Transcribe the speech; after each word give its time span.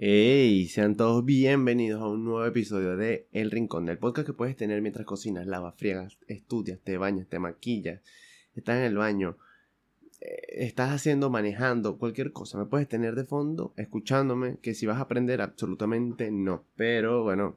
Hey, 0.00 0.68
sean 0.68 0.96
todos 0.96 1.24
bienvenidos 1.24 2.00
a 2.00 2.06
un 2.06 2.24
nuevo 2.24 2.46
episodio 2.46 2.96
de 2.96 3.26
El 3.32 3.50
Rincón, 3.50 3.84
del 3.84 3.98
podcast 3.98 4.28
que 4.28 4.32
puedes 4.32 4.54
tener 4.54 4.80
mientras 4.80 5.04
cocinas, 5.04 5.44
lavas, 5.48 5.74
friegas, 5.74 6.16
estudias, 6.28 6.78
te 6.78 6.96
bañas, 6.98 7.26
te 7.26 7.40
maquillas, 7.40 8.00
estás 8.54 8.76
en 8.76 8.84
el 8.84 8.96
baño, 8.96 9.38
eh, 10.20 10.40
estás 10.50 10.92
haciendo, 10.92 11.30
manejando, 11.30 11.98
cualquier 11.98 12.30
cosa. 12.30 12.58
Me 12.58 12.66
puedes 12.66 12.86
tener 12.86 13.16
de 13.16 13.24
fondo 13.24 13.74
escuchándome, 13.76 14.58
que 14.62 14.74
si 14.74 14.86
vas 14.86 14.98
a 14.98 15.00
aprender, 15.00 15.40
absolutamente 15.40 16.30
no. 16.30 16.62
Pero 16.76 17.24
bueno, 17.24 17.56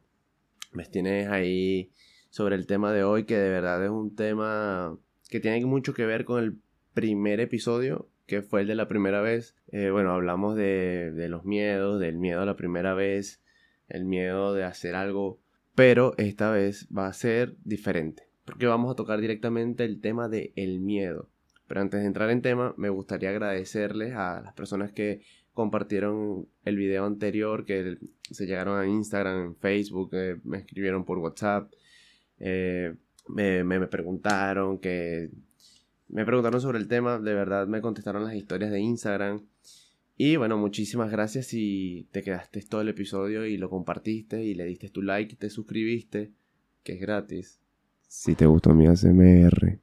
me 0.71 0.85
tienes 0.85 1.27
ahí 1.27 1.91
sobre 2.31 2.55
el 2.55 2.65
tema 2.65 2.91
de 2.91 3.03
hoy, 3.03 3.25
que 3.25 3.37
de 3.37 3.49
verdad 3.49 3.85
es 3.85 3.91
un 3.91 4.15
tema 4.15 4.97
que 5.29 5.41
tiene 5.41 5.63
mucho 5.67 5.93
que 5.93 6.07
ver 6.07 6.25
con 6.25 6.43
el 6.43 6.57
primer 6.95 7.39
episodio 7.39 8.09
que 8.31 8.41
fue 8.41 8.61
el 8.61 8.67
de 8.67 8.75
la 8.75 8.87
primera 8.87 9.19
vez. 9.19 9.57
Eh, 9.73 9.89
bueno, 9.89 10.13
hablamos 10.13 10.55
de, 10.55 11.11
los 11.27 11.43
miedos, 11.43 11.99
del 11.99 12.17
miedo 12.17 12.39
a 12.39 12.45
la 12.45 12.55
primera 12.55 12.93
vez, 12.93 13.41
el 13.89 14.05
miedo 14.05 14.53
de 14.53 14.63
hacer 14.63 14.95
algo, 14.95 15.41
pero 15.75 16.13
esta 16.17 16.49
vez 16.49 16.87
va 16.97 17.07
a 17.07 17.13
ser 17.13 17.57
diferente, 17.65 18.29
porque 18.45 18.67
vamos 18.67 18.89
a 18.89 18.95
tocar 18.95 19.19
directamente 19.19 19.83
el 19.83 19.99
tema 19.99 20.29
del 20.29 20.53
el 20.55 20.79
miedo. 20.79 21.29
Pero 21.67 21.81
antes 21.81 21.99
de 21.99 22.05
entrar 22.05 22.29
en 22.29 22.41
tema, 22.41 22.73
me 22.77 22.87
gustaría 22.87 23.31
agradecerles 23.31 24.15
a 24.15 24.39
las 24.39 24.53
personas 24.53 24.93
que 24.93 25.19
compartieron 25.51 26.47
el 26.63 26.77
video 26.77 27.03
anterior, 27.03 27.65
que 27.65 27.97
se 28.29 28.45
llegaron 28.45 28.79
a 28.79 28.87
Instagram, 28.87 29.55
Facebook, 29.55 30.11
eh, 30.13 30.39
me 30.45 30.59
escribieron 30.59 31.03
por 31.03 31.17
WhatsApp, 31.17 31.69
eh, 32.39 32.95
me, 33.27 33.65
me, 33.65 33.87
preguntaron 33.87 34.79
que 34.79 35.31
me 36.11 36.25
preguntaron 36.25 36.59
sobre 36.59 36.77
el 36.77 36.87
tema, 36.87 37.19
de 37.19 37.33
verdad 37.33 37.67
me 37.67 37.81
contestaron 37.81 38.25
las 38.25 38.35
historias 38.35 38.69
de 38.71 38.79
Instagram. 38.79 39.45
Y 40.17 40.35
bueno, 40.35 40.57
muchísimas 40.57 41.09
gracias 41.09 41.47
si 41.47 42.07
te 42.11 42.21
quedaste 42.21 42.61
todo 42.61 42.81
el 42.81 42.89
episodio 42.89 43.45
y 43.45 43.57
lo 43.57 43.69
compartiste 43.69 44.43
y 44.43 44.53
le 44.53 44.65
diste 44.65 44.89
tu 44.89 45.01
like 45.01 45.33
y 45.33 45.37
te 45.37 45.49
suscribiste, 45.49 46.31
que 46.83 46.93
es 46.93 47.01
gratis. 47.01 47.59
Si 48.07 48.35
te 48.35 48.45
gustó 48.45 48.73
mi 48.73 48.87
ASMR. 48.87 49.79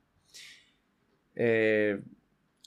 Eh, 1.34 2.00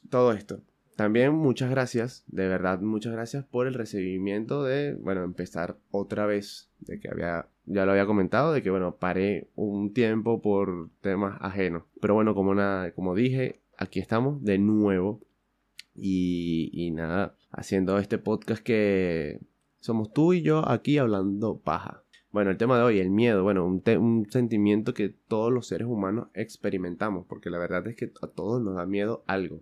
todo 0.10 0.34
esto. 0.34 0.62
También 0.96 1.34
muchas 1.34 1.70
gracias, 1.70 2.24
de 2.28 2.48
verdad 2.48 2.82
muchas 2.82 3.14
gracias 3.14 3.46
por 3.46 3.68
el 3.68 3.76
recibimiento 3.76 4.64
de, 4.64 4.96
bueno, 4.96 5.24
empezar 5.24 5.78
otra 5.92 6.26
vez, 6.26 6.71
de 6.82 7.00
que 7.00 7.10
había, 7.10 7.48
ya 7.66 7.86
lo 7.86 7.92
había 7.92 8.06
comentado, 8.06 8.54
de 8.54 8.62
que, 8.62 8.70
bueno, 8.70 8.96
paré 8.98 9.48
un 9.56 9.94
tiempo 9.94 10.42
por 10.42 10.90
temas 11.02 11.38
ajenos. 11.42 11.84
Pero 12.02 12.14
bueno, 12.14 12.36
como, 12.36 12.54
nada, 12.56 12.92
como 12.92 13.16
dije, 13.16 13.62
aquí 13.78 14.00
estamos 14.00 14.44
de 14.44 14.58
nuevo 14.58 15.22
y, 15.96 16.70
y 16.74 16.92
nada, 16.92 17.36
haciendo 17.52 17.98
este 17.98 18.18
podcast 18.18 18.64
que 18.64 19.40
somos 19.80 20.14
tú 20.14 20.34
y 20.34 20.42
yo 20.42 20.68
aquí 20.70 20.98
hablando 20.98 21.58
paja. 21.58 22.04
Bueno, 22.32 22.50
el 22.50 22.58
tema 22.58 22.78
de 22.78 22.84
hoy, 22.84 23.00
el 23.00 23.10
miedo, 23.10 23.44
bueno, 23.44 23.66
un, 23.66 23.84
un, 24.00 24.28
sentimiento 24.30 24.94
que 24.94 25.10
todos 25.10 25.52
los 25.52 25.68
seres 25.68 25.88
humanos 25.88 26.28
experimentamos, 26.34 27.26
porque 27.28 27.50
la 27.50 27.58
verdad 27.58 27.86
es 27.88 27.96
que 27.96 28.12
a 28.22 28.28
todos 28.28 28.62
nos 28.62 28.76
da 28.76 28.86
miedo 28.86 29.24
algo 29.28 29.62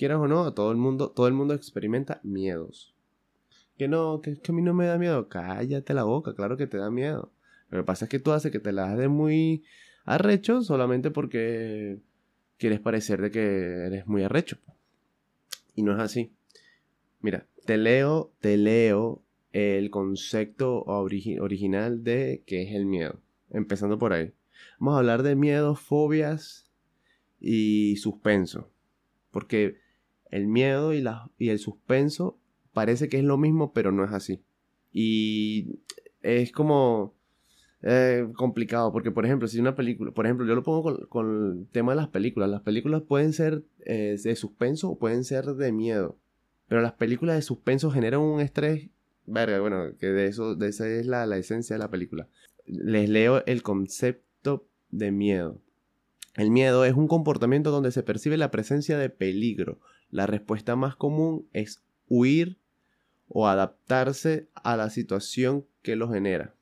quieras 0.00 0.18
o 0.18 0.26
no, 0.26 0.44
a 0.46 0.54
todo 0.54 0.70
el 0.70 0.78
mundo, 0.78 1.10
todo 1.10 1.28
el 1.28 1.34
mundo 1.34 1.52
experimenta 1.52 2.20
miedos. 2.22 2.94
Que 3.80 3.88
no, 3.88 4.20
que, 4.20 4.36
a 4.46 4.52
mí 4.52 4.60
no 4.60 4.74
me 4.74 4.84
da 4.84 4.98
miedo. 4.98 5.30
Cállate 5.30 5.94
la 5.94 6.04
boca, 6.04 6.34
claro 6.34 6.58
que 6.58 6.66
te 6.66 6.76
da 6.76 6.90
miedo. 6.90 7.32
Lo 7.70 7.78
que 7.78 7.84
pasa 7.84 8.04
es 8.04 8.10
que 8.10 8.18
tú 8.18 8.30
haces 8.32 8.52
que 8.52 8.58
te 8.58 8.72
la 8.72 8.94
de 8.94 9.08
muy 9.08 9.64
arrecho 10.04 10.60
solamente 10.60 11.10
porque 11.10 11.98
quieres 12.58 12.78
parecer 12.78 13.22
de 13.22 13.30
que 13.30 13.86
eres 13.86 14.06
muy 14.06 14.22
arrecho. 14.22 14.58
Y 15.74 15.82
no 15.82 15.94
es 15.94 15.98
así. 15.98 16.30
Mira, 17.22 17.46
te 17.64 17.78
leo, 17.78 18.30
te 18.40 18.58
leo 18.58 19.22
el 19.54 19.88
concepto 19.88 20.82
original 20.82 22.04
de 22.04 22.42
qué 22.44 22.64
es 22.64 22.74
el 22.74 22.84
miedo. 22.84 23.18
Empezando 23.48 23.98
por 23.98 24.12
ahí. 24.12 24.34
Vamos 24.78 24.96
a 24.96 24.98
hablar 24.98 25.22
de 25.22 25.36
miedos, 25.36 25.80
fobias 25.80 26.70
y 27.40 27.96
suspenso. 27.96 28.68
Porque 29.30 29.78
el 30.30 30.48
miedo 30.48 30.92
y, 30.92 31.02
y 31.38 31.48
el 31.48 31.58
suspenso 31.58 32.39
parece 32.80 33.10
que 33.10 33.18
es 33.18 33.24
lo 33.24 33.36
mismo, 33.36 33.74
pero 33.74 33.92
no 33.92 34.06
es 34.06 34.10
así. 34.10 34.40
Y 34.90 35.80
es 36.22 36.50
como 36.50 37.14
eh, 37.82 38.26
complicado, 38.36 38.90
porque 38.90 39.10
por 39.10 39.26
ejemplo, 39.26 39.46
si 39.48 39.60
una 39.60 39.76
película, 39.76 40.12
por 40.12 40.24
ejemplo, 40.24 40.46
yo 40.46 40.54
lo 40.54 40.62
pongo 40.62 41.06
con, 41.10 41.58
el 41.58 41.66
tema 41.72 41.92
de 41.92 41.96
las 41.96 42.08
películas, 42.08 42.48
las 42.48 42.62
películas 42.62 43.02
pueden 43.02 43.34
ser 43.34 43.64
eh, 43.84 44.16
de 44.24 44.34
suspenso 44.34 44.88
o 44.88 44.98
pueden 44.98 45.24
ser 45.24 45.44
de 45.44 45.72
miedo, 45.72 46.16
pero 46.68 46.80
las 46.80 46.94
películas 46.94 47.36
de 47.36 47.42
suspenso 47.42 47.90
generan 47.90 48.20
un 48.20 48.40
estrés, 48.40 48.88
verga, 49.26 49.60
bueno, 49.60 49.94
que 49.98 50.06
de 50.06 50.26
eso, 50.28 50.54
de 50.54 50.68
esa 50.68 50.88
es 50.88 51.04
la, 51.04 51.26
la 51.26 51.36
esencia 51.36 51.74
de 51.74 51.80
la 51.80 51.90
película. 51.90 52.28
Les 52.64 53.10
leo 53.10 53.44
el 53.44 53.62
concepto 53.62 54.64
de 54.90 55.10
miedo. 55.10 55.58
El 56.34 56.50
miedo 56.50 56.86
es 56.86 56.94
un 56.94 57.08
comportamiento 57.08 57.72
donde 57.72 57.92
se 57.92 58.02
percibe 58.02 58.38
la 58.38 58.50
presencia 58.50 58.96
de 58.96 59.10
peligro, 59.10 59.80
la 60.10 60.26
respuesta 60.26 60.76
más 60.76 60.96
común 60.96 61.46
es 61.52 61.82
huir 62.08 62.59
o 63.32 63.46
adaptarse 63.46 64.48
a 64.54 64.76
la 64.76 64.90
situación 64.90 65.64
que 65.82 65.96
lo 65.96 66.10
genera. 66.10 66.52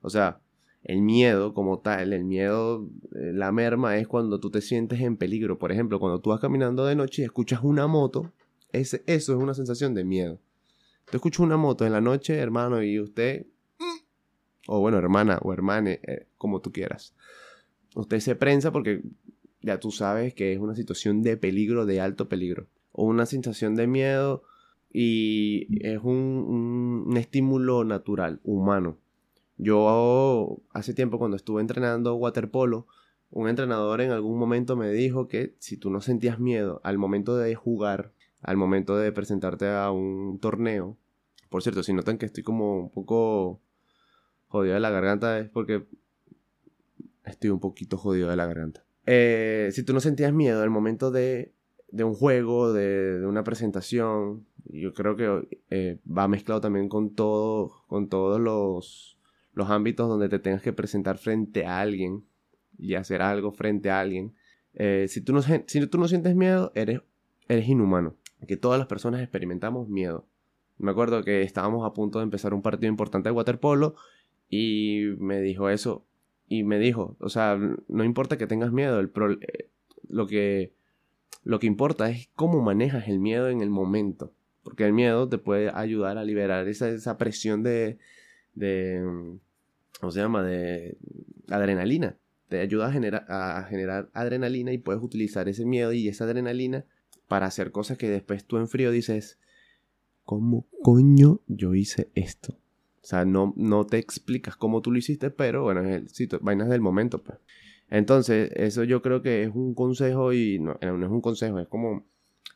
O 0.00 0.10
sea, 0.10 0.40
el 0.84 1.02
miedo 1.02 1.54
como 1.54 1.80
tal, 1.80 2.12
el 2.12 2.24
miedo, 2.24 2.88
eh, 3.14 3.32
la 3.34 3.50
merma 3.50 3.96
es 3.96 4.06
cuando 4.06 4.38
tú 4.38 4.50
te 4.50 4.60
sientes 4.60 5.00
en 5.00 5.16
peligro. 5.16 5.58
Por 5.58 5.72
ejemplo, 5.72 5.98
cuando 5.98 6.20
tú 6.20 6.30
vas 6.30 6.40
caminando 6.40 6.86
de 6.86 6.94
noche 6.94 7.22
y 7.22 7.24
escuchas 7.24 7.60
una 7.62 7.88
moto, 7.88 8.32
ese, 8.72 9.02
eso 9.06 9.32
es 9.34 9.42
una 9.42 9.54
sensación 9.54 9.92
de 9.92 10.04
miedo. 10.04 10.38
Tú 11.10 11.16
escuchas 11.16 11.40
una 11.40 11.56
moto 11.56 11.84
en 11.84 11.92
la 11.92 12.00
noche, 12.00 12.36
hermano, 12.36 12.82
y 12.82 13.00
usted, 13.00 13.46
o 14.68 14.78
bueno, 14.78 14.98
hermana 14.98 15.38
o 15.42 15.52
hermane, 15.52 16.00
eh, 16.04 16.26
como 16.38 16.60
tú 16.60 16.70
quieras. 16.70 17.12
Usted 17.96 18.20
se 18.20 18.36
prensa 18.36 18.70
porque 18.70 19.02
ya 19.62 19.80
tú 19.80 19.90
sabes 19.90 20.32
que 20.32 20.52
es 20.52 20.60
una 20.60 20.76
situación 20.76 21.22
de 21.22 21.36
peligro, 21.36 21.86
de 21.86 22.00
alto 22.00 22.28
peligro, 22.28 22.68
o 22.92 23.04
una 23.04 23.26
sensación 23.26 23.74
de 23.74 23.88
miedo 23.88 24.44
y 24.90 25.66
es 25.86 26.00
un, 26.02 27.14
estímulo 27.16 27.84
natural, 27.84 28.40
humano. 28.44 28.98
Yo 29.56 30.60
hace 30.72 30.94
tiempo 30.94 31.18
cuando 31.18 31.36
estuve 31.36 31.60
entrenando 31.60 32.14
waterpolo, 32.14 32.86
un 33.30 33.48
entrenador 33.48 34.00
en 34.00 34.12
algún 34.12 34.38
momento 34.38 34.76
me 34.76 34.90
dijo 34.90 35.28
que 35.28 35.54
si 35.58 35.76
tú 35.76 35.90
no 35.90 36.00
sentías 36.00 36.38
miedo 36.38 36.80
al 36.84 36.96
momento 36.96 37.36
de 37.36 37.54
jugar, 37.54 38.12
al 38.40 38.56
momento 38.56 38.96
de 38.96 39.12
presentarte 39.12 39.68
a 39.68 39.90
un 39.90 40.38
torneo, 40.38 40.96
por 41.48 41.62
cierto, 41.62 41.82
si 41.82 41.92
notan 41.92 42.18
que 42.18 42.26
estoy 42.26 42.42
como 42.42 42.78
un 42.78 42.90
poco 42.90 43.60
jodido 44.48 44.74
de 44.74 44.80
la 44.80 44.90
garganta 44.90 45.38
es 45.38 45.48
porque 45.48 45.86
estoy 47.24 47.50
un 47.50 47.60
poquito 47.60 47.96
jodido 47.96 48.30
de 48.30 48.36
la 48.36 48.46
garganta. 48.46 48.84
Eh, 49.06 49.70
si 49.72 49.82
tú 49.82 49.94
no 49.94 50.00
sentías 50.00 50.32
miedo 50.32 50.62
al 50.62 50.70
momento 50.70 51.10
de, 51.10 51.52
un 51.92 52.14
juego, 52.14 52.72
de, 52.72 53.24
una 53.26 53.44
presentación, 53.44 54.46
yo 54.68 54.92
creo 54.94 55.16
que 55.16 55.58
eh, 55.70 55.98
va 56.06 56.28
mezclado 56.28 56.60
también 56.60 56.88
con 56.88 57.14
todo, 57.14 57.84
con 57.86 58.08
todos 58.08 58.40
los, 58.40 59.18
los 59.52 59.70
ámbitos 59.70 60.08
donde 60.08 60.28
te 60.28 60.38
tengas 60.38 60.62
que 60.62 60.72
presentar 60.72 61.18
frente 61.18 61.66
a 61.66 61.80
alguien 61.80 62.24
y 62.78 62.94
hacer 62.94 63.22
algo 63.22 63.52
frente 63.52 63.90
a 63.90 64.00
alguien. 64.00 64.34
Eh, 64.74 65.06
si, 65.08 65.20
tú 65.20 65.32
no, 65.32 65.42
si 65.42 65.86
tú 65.86 65.98
no 65.98 66.08
sientes 66.08 66.34
miedo, 66.34 66.72
eres, 66.74 67.00
eres 67.48 67.68
inhumano. 67.68 68.14
Que 68.46 68.56
todas 68.56 68.78
las 68.78 68.86
personas 68.86 69.20
experimentamos 69.20 69.88
miedo. 69.88 70.26
Me 70.78 70.92
acuerdo 70.92 71.24
que 71.24 71.42
estábamos 71.42 71.84
a 71.84 71.92
punto 71.92 72.18
de 72.18 72.24
empezar 72.24 72.54
un 72.54 72.62
partido 72.62 72.88
importante 72.88 73.28
de 73.28 73.34
waterpolo 73.34 73.96
y 74.48 75.06
me 75.18 75.40
dijo 75.40 75.68
eso, 75.68 76.04
y 76.48 76.62
me 76.62 76.78
dijo, 76.78 77.16
o 77.20 77.28
sea, 77.28 77.58
no 77.88 78.04
importa 78.04 78.38
que 78.38 78.46
tengas 78.46 78.72
miedo, 78.72 79.00
el 79.00 79.10
eh, 79.40 79.68
lo, 80.08 80.26
que, 80.26 80.72
lo 81.44 81.58
que 81.58 81.66
importa 81.66 82.08
es 82.10 82.30
cómo 82.34 82.62
manejas 82.62 83.08
el 83.08 83.18
miedo 83.18 83.48
en 83.48 83.60
el 83.60 83.70
momento. 83.70 84.32
Porque 84.68 84.84
el 84.84 84.92
miedo 84.92 85.26
te 85.26 85.38
puede 85.38 85.70
ayudar 85.72 86.18
a 86.18 86.24
liberar 86.24 86.68
esa, 86.68 86.90
esa 86.90 87.16
presión 87.16 87.62
de, 87.62 87.96
de, 88.54 89.02
¿cómo 89.98 90.12
se 90.12 90.20
llama? 90.20 90.42
De 90.42 90.98
adrenalina. 91.48 92.18
Te 92.48 92.60
ayuda 92.60 92.88
a 92.88 92.92
generar, 92.92 93.24
a 93.30 93.64
generar 93.66 94.10
adrenalina 94.12 94.70
y 94.70 94.76
puedes 94.76 95.02
utilizar 95.02 95.48
ese 95.48 95.64
miedo 95.64 95.94
y 95.94 96.06
esa 96.06 96.24
adrenalina 96.24 96.84
para 97.28 97.46
hacer 97.46 97.72
cosas 97.72 97.96
que 97.96 98.10
después 98.10 98.44
tú 98.44 98.58
en 98.58 98.68
frío 98.68 98.90
dices, 98.90 99.38
¿cómo 100.26 100.66
coño 100.82 101.40
yo 101.46 101.74
hice 101.74 102.10
esto? 102.14 102.52
O 103.02 103.06
sea, 103.06 103.24
no, 103.24 103.54
no 103.56 103.86
te 103.86 103.96
explicas 103.96 104.54
cómo 104.54 104.82
tú 104.82 104.92
lo 104.92 104.98
hiciste, 104.98 105.30
pero 105.30 105.62
bueno, 105.62 105.80
es 105.80 105.96
el 105.96 106.10
sitio, 106.10 106.40
vainas 106.42 106.68
del 106.68 106.82
momento, 106.82 107.22
pues. 107.22 107.38
Entonces, 107.88 108.50
eso 108.54 108.84
yo 108.84 109.00
creo 109.00 109.22
que 109.22 109.44
es 109.44 109.50
un 109.54 109.72
consejo 109.72 110.34
y 110.34 110.58
no, 110.58 110.76
no 110.82 111.06
es 111.06 111.10
un 111.10 111.22
consejo, 111.22 111.58
es 111.58 111.68
como 111.68 112.04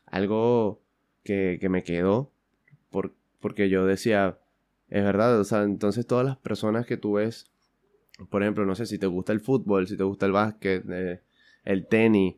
algo 0.05 0.82
que, 1.23 1.57
que 1.59 1.69
me 1.69 1.83
quedó 1.83 2.31
por, 2.89 3.13
porque 3.39 3.69
yo 3.69 3.85
decía, 3.85 4.37
es 4.89 5.03
verdad, 5.03 5.39
o 5.39 5.43
sea, 5.43 5.63
entonces 5.63 6.05
todas 6.05 6.25
las 6.25 6.37
personas 6.37 6.85
que 6.85 6.97
tú 6.97 7.13
ves, 7.13 7.47
por 8.29 8.43
ejemplo, 8.43 8.65
no 8.65 8.75
sé 8.75 8.85
si 8.85 8.99
te 8.99 9.07
gusta 9.07 9.33
el 9.33 9.39
fútbol, 9.41 9.87
si 9.87 9.97
te 9.97 10.03
gusta 10.03 10.25
el 10.25 10.31
básquet, 10.31 10.85
eh, 10.89 11.21
el 11.65 11.87
tenis, 11.87 12.35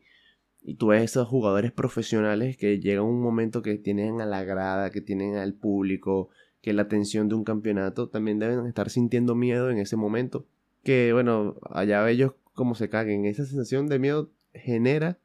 Y 0.62 0.74
tú 0.74 0.88
ves 0.88 1.02
esos 1.04 1.28
jugadores 1.28 1.72
profesionales 1.72 2.56
que 2.56 2.80
llega 2.80 3.02
un 3.02 3.20
momento 3.22 3.62
que 3.62 3.78
tienen 3.78 4.20
a 4.20 4.26
la 4.26 4.42
grada, 4.44 4.90
que 4.90 5.00
tienen 5.00 5.36
al 5.36 5.54
público, 5.54 6.30
que 6.60 6.72
la 6.72 6.82
atención 6.82 7.28
de 7.28 7.36
un 7.36 7.44
campeonato, 7.44 8.08
también 8.08 8.38
deben 8.40 8.66
estar 8.66 8.90
sintiendo 8.90 9.34
miedo 9.36 9.70
en 9.70 9.78
ese 9.78 9.96
momento. 9.96 10.46
Que 10.82 11.12
bueno, 11.12 11.56
allá 11.70 12.08
ellos 12.10 12.32
como 12.54 12.74
se 12.74 12.88
caguen. 12.88 13.26
Esa 13.26 13.44
sensación 13.44 13.86
de 13.86 13.98
miedo 14.00 14.30
genera 14.54 15.18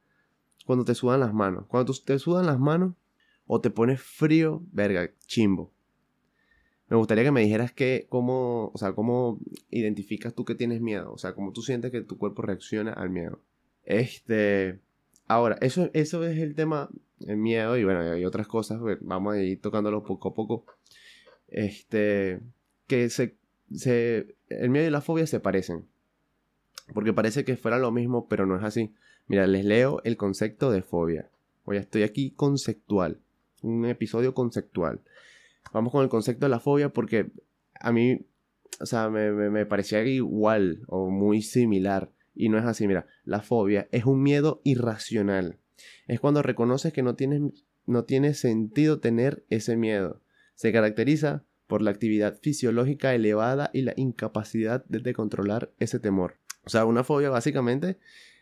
cuando 0.66 0.86
te 0.86 0.94
sudan 0.94 1.22
las 1.22 1.34
manos. 1.34 1.66
Cuando 1.68 1.94
te 2.06 2.20
sudan 2.20 2.46
las 2.46 2.60
manos 2.60 2.94
o 3.54 3.60
te 3.60 3.70
pones 3.70 4.00
frío, 4.02 4.64
verga, 4.72 5.12
chimbo. 5.28 5.74
Me 6.88 6.96
gustaría 6.96 7.26
que 7.26 7.32
me 7.32 7.42
dijeras 7.42 7.74
que 7.74 8.06
cómo, 8.08 8.72
o 8.74 8.78
sea, 8.78 8.94
cómo 8.94 9.40
identificas 9.70 10.34
tú 10.34 10.46
que 10.46 10.56
tienes 10.56 10.80
miedo, 10.80 11.12
o 11.12 11.18
sea, 11.18 11.34
cómo 11.34 11.52
tú 11.52 11.62
sientes 11.62 11.92
que 11.92 12.00
tu 12.00 12.18
cuerpo 12.18 12.44
reacciona 12.44 12.94
al 12.94 13.10
miedo. 13.10 13.42
Este, 13.84 14.80
ahora, 15.28 15.58
eso, 15.60 15.90
eso 15.92 16.24
es 16.26 16.38
el 16.38 16.56
tema, 16.56 16.90
el 17.28 17.36
miedo 17.36 17.76
y 17.76 17.84
bueno, 17.84 18.00
hay 18.00 18.24
otras 18.24 18.48
cosas, 18.48 18.80
pues, 18.80 19.00
vamos 19.02 19.36
a 19.36 19.42
ir 19.42 19.60
tocándolo 19.60 20.02
poco 20.06 20.30
a 20.30 20.34
poco. 20.34 20.66
Este, 21.50 22.40
que 22.88 23.10
se, 23.10 23.36
se, 23.76 24.38
el 24.48 24.70
miedo 24.70 24.88
y 24.88 24.92
la 24.92 25.02
fobia 25.02 25.28
se 25.28 25.42
parecen. 25.42 25.90
Porque 26.94 27.12
parece 27.12 27.44
que 27.44 27.58
fuera 27.58 27.80
lo 27.80 27.92
mismo, 27.92 28.30
pero 28.30 28.46
no 28.46 28.56
es 28.56 28.64
así. 28.64 28.94
Mira, 29.28 29.46
les 29.46 29.66
leo 29.66 30.00
el 30.06 30.16
concepto 30.16 30.72
de 30.72 30.84
fobia. 30.84 31.30
Oye, 31.66 31.80
estoy 31.80 32.04
aquí 32.04 32.32
conceptual. 32.32 33.20
Un 33.62 33.86
episodio 33.86 34.34
conceptual. 34.34 35.02
Vamos 35.74 35.92
con 35.92 36.04
el 36.04 36.10
concepto 36.10 36.46
de 36.46 36.50
la 36.50 36.60
fobia 36.60 36.90
porque 36.90 37.32
a 37.80 37.92
mí, 37.92 38.26
o 38.80 38.86
sea, 38.86 39.10
me, 39.10 39.32
me, 39.32 39.66
parecía 39.66 40.04
igual 40.04 40.84
o 40.88 41.10
muy 41.10 41.42
similar. 41.42 42.12
Y 42.34 42.50
no 42.50 42.58
es 42.58 42.66
así, 42.66 42.88
mira, 42.88 43.08
la 43.26 43.42
fobia 43.42 43.88
es 43.92 44.06
un 44.06 44.22
miedo 44.22 44.62
irracional. 44.64 45.58
Es 46.08 46.20
cuando 46.20 46.42
reconoces 46.42 46.94
que 46.94 47.04
no, 47.04 47.16
tienes, 47.16 47.42
no 47.86 48.04
tiene 48.06 48.34
sentido 48.34 49.00
tener 49.00 49.44
ese 49.50 49.78
miedo. 49.78 50.22
Se 50.56 50.72
caracteriza 50.72 51.44
por 51.68 51.82
la 51.82 51.92
actividad 51.92 52.38
fisiológica 52.42 53.16
elevada 53.16 53.70
y 53.74 53.82
la 53.82 53.94
incapacidad 53.96 54.84
de 54.86 55.14
controlar 55.14 55.72
ese 55.80 56.00
temor. 56.00 56.36
O 56.66 56.70
sea, 56.70 56.86
una 56.86 57.04
fobia 57.04 57.30
básicamente 57.30 57.98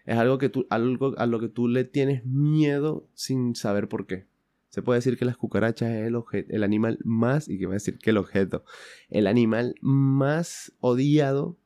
es 0.06 0.18
algo, 0.18 0.38
que 0.38 0.50
tú, 0.50 0.66
algo 0.70 1.14
a 1.18 1.26
lo 1.28 1.40
que 1.40 1.50
tú 1.50 1.68
le 1.68 1.84
tienes 1.84 2.26
miedo 2.26 3.08
sin 3.14 3.56
saber 3.56 3.88
por 3.88 4.08
qué. 4.08 4.26
Se 4.70 4.82
puede 4.82 5.00
decir 5.00 5.18
que 5.18 5.26
las 5.26 5.38
cucarachas 5.38 5.90
es 5.90 6.08
el, 6.08 6.16
el 6.50 6.64
animal 6.64 7.00
más, 7.04 7.50
y 7.50 7.58
que 7.58 7.66
voy 7.66 7.74
a 7.74 7.82
decir 7.82 7.98
que 7.98 8.12
el 8.12 8.18
objeto, 8.18 8.64
el 9.10 9.28
animal 9.28 9.76
más 9.82 10.72
odiado 10.80 11.58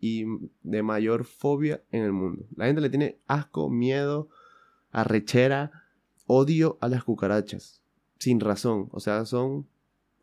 y 0.00 0.24
de 0.62 0.82
mayor 0.82 1.24
fobia 1.24 1.82
en 1.90 2.02
el 2.02 2.12
mundo. 2.12 2.44
La 2.56 2.66
gente 2.66 2.80
le 2.80 2.90
tiene 2.90 3.18
asco, 3.26 3.70
miedo, 3.70 4.28
arrechera, 4.90 5.84
odio 6.26 6.76
a 6.80 6.88
las 6.88 7.04
cucarachas. 7.04 7.82
Sin 8.18 8.40
razón. 8.40 8.88
O 8.90 9.00
sea, 9.00 9.24
son 9.26 9.66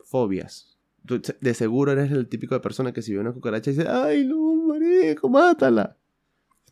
fobias. 0.04 0.78
de 1.04 1.54
seguro 1.54 1.92
eres 1.94 2.12
el 2.12 2.28
típico 2.28 2.56
de 2.56 2.62
persona 2.62 2.92
que 2.92 3.02
si 3.02 3.14
ve 3.14 3.20
una 3.20 3.32
cucaracha 3.32 3.72
dice, 3.72 3.88
ay 3.88 4.26
no, 4.26 4.56
marico, 4.56 5.30
mátala. 5.30 5.96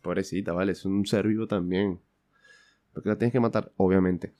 Pobrecita, 0.02 0.52
vale, 0.52 0.72
es 0.72 0.84
un 0.84 1.06
ser 1.06 1.26
vivo 1.26 1.46
también. 1.46 2.00
Porque 2.92 3.08
la 3.08 3.16
tienes 3.16 3.32
que 3.32 3.40
matar, 3.40 3.72
obviamente. 3.76 4.32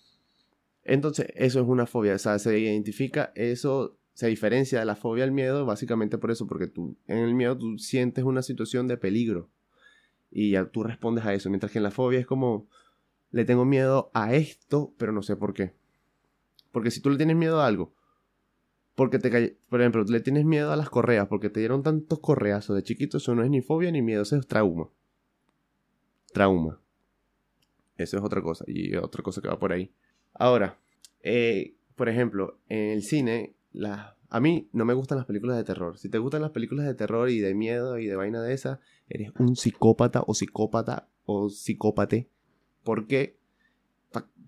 Entonces, 0.89 1.27
eso 1.35 1.61
es 1.61 1.67
una 1.67 1.87
fobia. 1.87 2.15
O 2.15 2.19
sea, 2.19 2.39
se 2.39 2.59
identifica, 2.59 3.31
eso 3.35 3.99
se 4.15 4.27
diferencia 4.27 4.81
de 4.81 4.87
la 4.87 4.97
fobia 4.97 5.25
al 5.25 5.33
miedo, 5.33 5.67
básicamente 5.67 6.19
por 6.19 6.31
eso, 6.31 6.47
porque 6.47 6.67
tú 6.67 6.97
en 7.07 7.19
el 7.19 7.35
miedo 7.35 7.57
tú 7.57 7.79
sientes 7.79 8.25
una 8.25 8.43
situación 8.43 8.89
de 8.89 8.97
peligro. 8.97 9.51
Y 10.31 10.53
ya 10.53 10.65
tú 10.65 10.83
respondes 10.83 11.27
a 11.27 11.35
eso. 11.35 11.51
Mientras 11.51 11.73
que 11.73 11.79
en 11.79 11.85
la 11.85 11.91
fobia 11.91 12.19
es 12.19 12.27
como, 12.27 12.67
le 13.31 13.45
tengo 13.45 13.65
miedo 13.67 14.11
a 14.15 14.35
esto, 14.35 14.95
pero 14.97 15.13
no 15.13 15.23
sé 15.23 15.37
por 15.37 15.53
qué. 15.53 15.75
Porque 16.73 16.91
si 16.91 17.01
tú 17.01 17.11
le 17.11 17.19
tienes 17.19 17.37
miedo 17.37 17.61
a 17.61 17.67
algo, 17.67 17.95
porque 18.95 19.19
te 19.19 19.59
por 19.69 19.81
ejemplo, 19.81 20.03
le 20.05 20.21
tienes 20.21 20.45
miedo 20.47 20.73
a 20.73 20.77
las 20.77 20.91
correas 20.91 21.29
porque 21.29 21.51
te 21.51 21.61
dieron 21.61 21.83
tantos 21.83 22.19
correazos 22.19 22.75
de 22.77 22.83
chiquito, 22.83 23.19
eso 23.19 23.35
no 23.35 23.45
es 23.45 23.51
ni 23.51 23.61
fobia 23.61 23.93
ni 23.93 24.03
miedo, 24.03 24.23
eso 24.23 24.37
es 24.37 24.47
trauma. 24.47 24.89
Trauma. 26.33 26.81
Eso 27.97 28.17
es 28.17 28.23
otra 28.23 28.43
cosa 28.43 28.65
y 28.67 28.97
otra 28.97 29.23
cosa 29.23 29.43
que 29.43 29.49
va 29.49 29.59
por 29.59 29.73
ahí. 29.73 29.93
Ahora, 30.39 30.79
eh, 31.23 31.75
por 31.97 32.09
ejemplo, 32.09 32.59
en 32.69 32.93
el 32.93 33.03
cine, 33.03 33.55
a 34.31 34.41
mí 34.41 34.69
no 34.73 34.85
me 34.87 34.95
gustan 34.95 35.19
las 35.19 35.27
películas 35.27 35.57
de 35.59 35.65
terror. 35.65 35.99
Si 35.99 36.09
te 36.09 36.19
gustan 36.19 36.41
las 36.41 36.53
películas 36.53 36.87
de 36.87 36.95
terror 36.95 37.29
y 37.29 37.41
de 37.41 37.55
miedo 37.55 37.99
y 37.99 38.07
de 38.07 38.17
vaina 38.17 38.41
de 38.41 38.55
esa, 38.55 38.81
eres 39.09 39.33
un 39.39 39.57
psicópata 39.57 40.23
o 40.27 40.33
psicópata 40.33 41.09
o 41.27 41.51
psicópate. 41.51 42.31
Porque, 42.85 43.37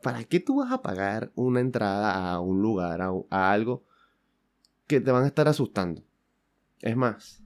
¿para 0.03 0.25
qué 0.25 0.41
tú 0.41 0.57
vas 0.57 0.73
a 0.73 0.81
pagar 0.81 1.33
una 1.35 1.61
entrada 1.61 2.33
a 2.33 2.41
un 2.41 2.63
lugar, 2.63 3.03
a 3.03 3.53
algo 3.53 3.85
que 4.91 5.01
te 5.01 5.13
van 5.13 5.23
a 5.23 5.29
estar 5.29 5.47
asustando. 5.47 6.03
Es 6.81 6.97
más, 6.97 7.45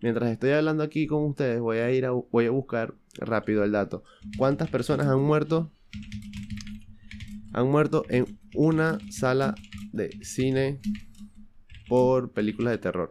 mientras 0.00 0.28
estoy 0.32 0.50
hablando 0.50 0.82
aquí 0.82 1.06
con 1.06 1.24
ustedes, 1.24 1.60
voy 1.60 1.78
a 1.78 1.88
ir 1.92 2.04
a, 2.04 2.10
voy 2.10 2.46
a 2.46 2.50
buscar 2.50 2.94
rápido 3.14 3.62
el 3.62 3.70
dato. 3.70 4.02
¿Cuántas 4.36 4.68
personas 4.70 5.06
han 5.06 5.20
muerto? 5.20 5.70
Han 7.52 7.70
muerto 7.70 8.04
en 8.08 8.38
una 8.54 8.98
sala 9.10 9.54
de 9.92 10.10
cine 10.22 10.80
por 11.88 12.32
películas 12.32 12.72
de 12.72 12.78
terror. 12.78 13.10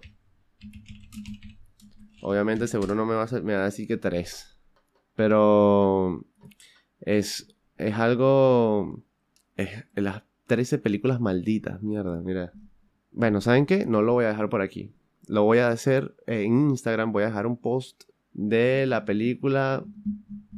Obviamente 2.21 2.67
seguro 2.67 2.95
no 2.95 3.05
me 3.05 3.15
va 3.15 3.23
a, 3.23 3.41
me 3.41 3.53
va 3.53 3.61
a 3.61 3.65
decir 3.65 3.87
que 3.87 3.97
tres. 3.97 4.57
Pero 5.15 6.25
es, 7.01 7.55
es 7.77 7.95
algo... 7.95 9.03
Es 9.55 9.83
las 9.95 10.23
13 10.47 10.79
películas 10.79 11.19
malditas, 11.19 11.81
mierda, 11.83 12.21
mira. 12.21 12.53
Bueno, 13.11 13.41
¿saben 13.41 13.65
qué? 13.65 13.85
No 13.85 14.01
lo 14.01 14.13
voy 14.13 14.25
a 14.25 14.29
dejar 14.29 14.49
por 14.49 14.61
aquí. 14.61 14.93
Lo 15.27 15.43
voy 15.43 15.59
a 15.59 15.69
hacer 15.69 16.15
en 16.25 16.69
Instagram. 16.69 17.11
Voy 17.11 17.23
a 17.23 17.27
dejar 17.27 17.45
un 17.45 17.57
post 17.57 18.08
de 18.33 18.85
la 18.85 19.05
película. 19.05 19.83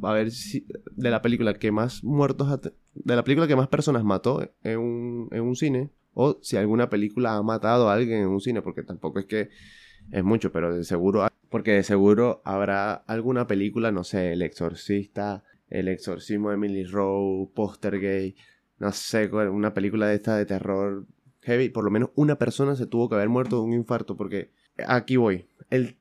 A 0.01 0.13
ver 0.13 0.31
si. 0.31 0.65
De 0.91 1.09
la 1.09 1.21
película 1.21 1.53
que 1.53 1.71
más 1.71 2.03
muertos. 2.03 2.59
De 2.93 3.15
la 3.15 3.23
película 3.23 3.47
que 3.47 3.55
más 3.55 3.67
personas 3.67 4.03
mató 4.03 4.49
en 4.63 4.79
un, 4.79 5.29
en 5.31 5.41
un 5.41 5.55
cine. 5.55 5.89
O 6.13 6.39
si 6.41 6.57
alguna 6.57 6.89
película 6.89 7.35
ha 7.35 7.43
matado 7.43 7.89
a 7.89 7.93
alguien 7.93 8.21
en 8.21 8.27
un 8.27 8.41
cine. 8.41 8.61
Porque 8.61 8.83
tampoco 8.83 9.19
es 9.19 9.25
que 9.25 9.49
es 10.11 10.23
mucho, 10.23 10.51
pero 10.51 10.75
de 10.75 10.83
seguro. 10.83 11.27
Porque 11.49 11.71
de 11.71 11.83
seguro 11.83 12.41
habrá 12.45 12.93
alguna 12.93 13.47
película, 13.47 13.91
no 13.91 14.03
sé, 14.03 14.33
El 14.33 14.41
Exorcista, 14.41 15.43
El 15.69 15.87
Exorcismo 15.87 16.49
de 16.49 16.55
Emily 16.55 16.85
Rowe, 16.85 17.51
Poster 17.53 17.99
Gay. 17.99 18.35
No 18.79 18.91
sé, 18.91 19.27
una 19.27 19.73
película 19.73 20.07
de 20.07 20.15
esta 20.15 20.35
de 20.35 20.45
terror 20.45 21.05
heavy, 21.41 21.69
por 21.69 21.83
lo 21.83 21.91
menos 21.91 22.09
una 22.15 22.37
persona 22.37 22.75
se 22.75 22.87
tuvo 22.87 23.09
que 23.09 23.15
haber 23.15 23.29
muerto 23.29 23.57
de 23.57 23.63
un 23.63 23.73
infarto, 23.73 24.15
porque 24.15 24.51
aquí 24.87 25.17
voy. 25.17 25.45
El, 25.69 25.97